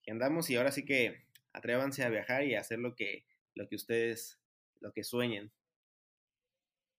[0.01, 3.25] que andamos y ahora sí que atrévanse a viajar y a hacer lo que,
[3.55, 4.39] lo que ustedes,
[4.79, 5.51] lo que sueñen.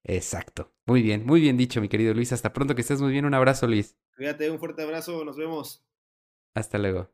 [0.04, 0.74] Exacto.
[0.84, 2.32] Muy bien, muy bien dicho, mi querido Luis.
[2.32, 3.24] Hasta pronto, que estés muy bien.
[3.24, 3.96] Un abrazo, Luis.
[4.14, 5.24] Cuídate, un fuerte abrazo.
[5.24, 5.86] Nos vemos.
[6.54, 7.10] Hasta luego.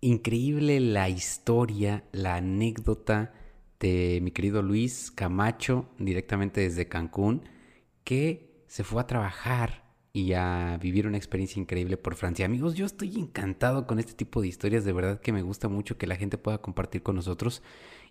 [0.00, 3.32] Increíble la historia, la anécdota
[3.82, 7.42] de mi querido Luis Camacho, directamente desde Cancún,
[8.04, 12.46] que se fue a trabajar y a vivir una experiencia increíble por Francia.
[12.46, 15.98] Amigos, yo estoy encantado con este tipo de historias, de verdad que me gusta mucho
[15.98, 17.62] que la gente pueda compartir con nosotros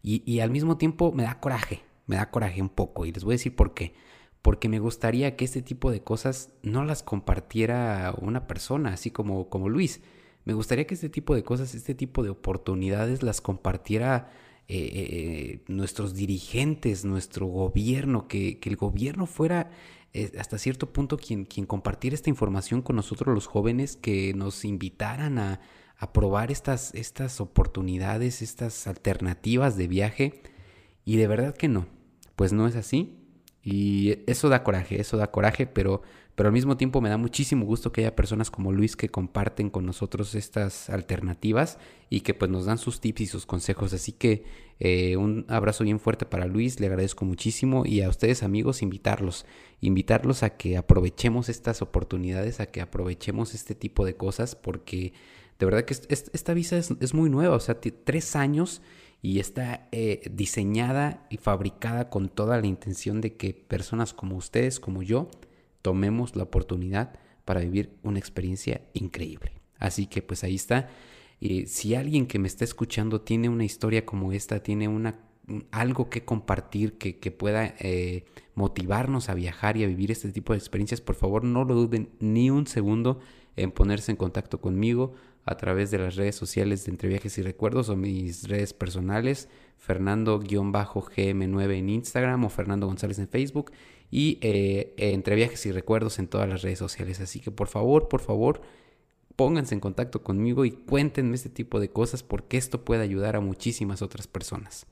[0.03, 3.23] y, y al mismo tiempo me da coraje, me da coraje un poco y les
[3.23, 3.93] voy a decir por qué
[4.41, 9.49] porque me gustaría que este tipo de cosas no las compartiera una persona, así como,
[9.49, 10.01] como Luis.
[10.45, 14.31] Me gustaría que este tipo de cosas, este tipo de oportunidades las compartiera
[14.67, 19.71] eh, eh, eh, nuestros dirigentes, nuestro gobierno, que, el gobierno fuera
[20.37, 25.39] hasta cierto punto quien, quien compartiera esta información con nosotros los jóvenes, que nos invitaran
[25.39, 25.61] a,
[25.97, 30.41] a probar estas, estas oportunidades, estas alternativas de viaje.
[31.05, 31.87] Y de verdad que no,
[32.35, 33.19] pues no es así.
[33.63, 36.01] Y eso da coraje, eso da coraje, pero,
[36.35, 39.69] pero al mismo tiempo me da muchísimo gusto que haya personas como Luis que comparten
[39.69, 41.77] con nosotros estas alternativas
[42.09, 43.93] y que pues nos dan sus tips y sus consejos.
[43.93, 44.43] Así que
[44.79, 49.45] eh, un abrazo bien fuerte para Luis, le agradezco muchísimo y a ustedes amigos invitarlos,
[49.81, 55.13] invitarlos a que aprovechemos estas oportunidades, a que aprovechemos este tipo de cosas porque
[55.59, 58.81] de verdad que esta visa es, es muy nueva, o sea, tres años
[59.21, 64.79] y está eh, diseñada y fabricada con toda la intención de que personas como ustedes,
[64.79, 65.29] como yo,
[65.81, 69.53] tomemos la oportunidad para vivir una experiencia increíble.
[69.77, 70.89] Así que pues ahí está.
[71.39, 75.19] Y si alguien que me está escuchando tiene una historia como esta, tiene una,
[75.71, 80.53] algo que compartir que, que pueda eh, motivarnos a viajar y a vivir este tipo
[80.53, 83.19] de experiencias, por favor no lo duden ni un segundo
[83.55, 85.13] en ponerse en contacto conmigo
[85.43, 89.49] a través de las redes sociales de Entre Viajes y Recuerdos o mis redes personales,
[89.79, 93.71] Fernando-GM9 en Instagram o Fernando González en Facebook
[94.11, 97.21] y eh, Entre Viajes y Recuerdos en todas las redes sociales.
[97.21, 98.61] Así que por favor, por favor,
[99.35, 103.41] pónganse en contacto conmigo y cuéntenme este tipo de cosas porque esto puede ayudar a
[103.41, 104.85] muchísimas otras personas.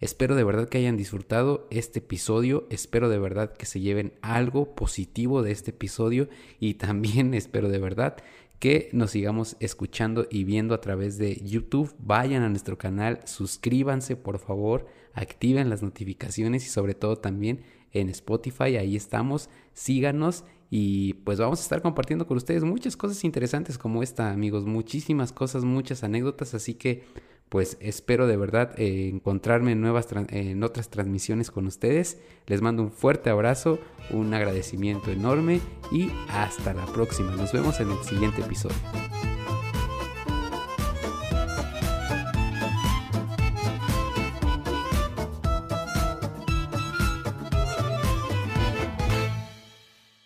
[0.00, 4.74] Espero de verdad que hayan disfrutado este episodio, espero de verdad que se lleven algo
[4.76, 6.28] positivo de este episodio
[6.60, 8.16] y también espero de verdad
[8.60, 11.94] que nos sigamos escuchando y viendo a través de YouTube.
[11.98, 18.08] Vayan a nuestro canal, suscríbanse por favor, activen las notificaciones y sobre todo también en
[18.10, 23.78] Spotify, ahí estamos, síganos y pues vamos a estar compartiendo con ustedes muchas cosas interesantes
[23.78, 27.04] como esta, amigos, muchísimas cosas, muchas anécdotas, así que
[27.48, 32.18] pues espero de verdad eh, encontrarme en, nuevas en otras transmisiones con ustedes.
[32.46, 33.78] Les mando un fuerte abrazo,
[34.10, 35.60] un agradecimiento enorme
[35.90, 37.34] y hasta la próxima.
[37.36, 38.76] Nos vemos en el siguiente episodio.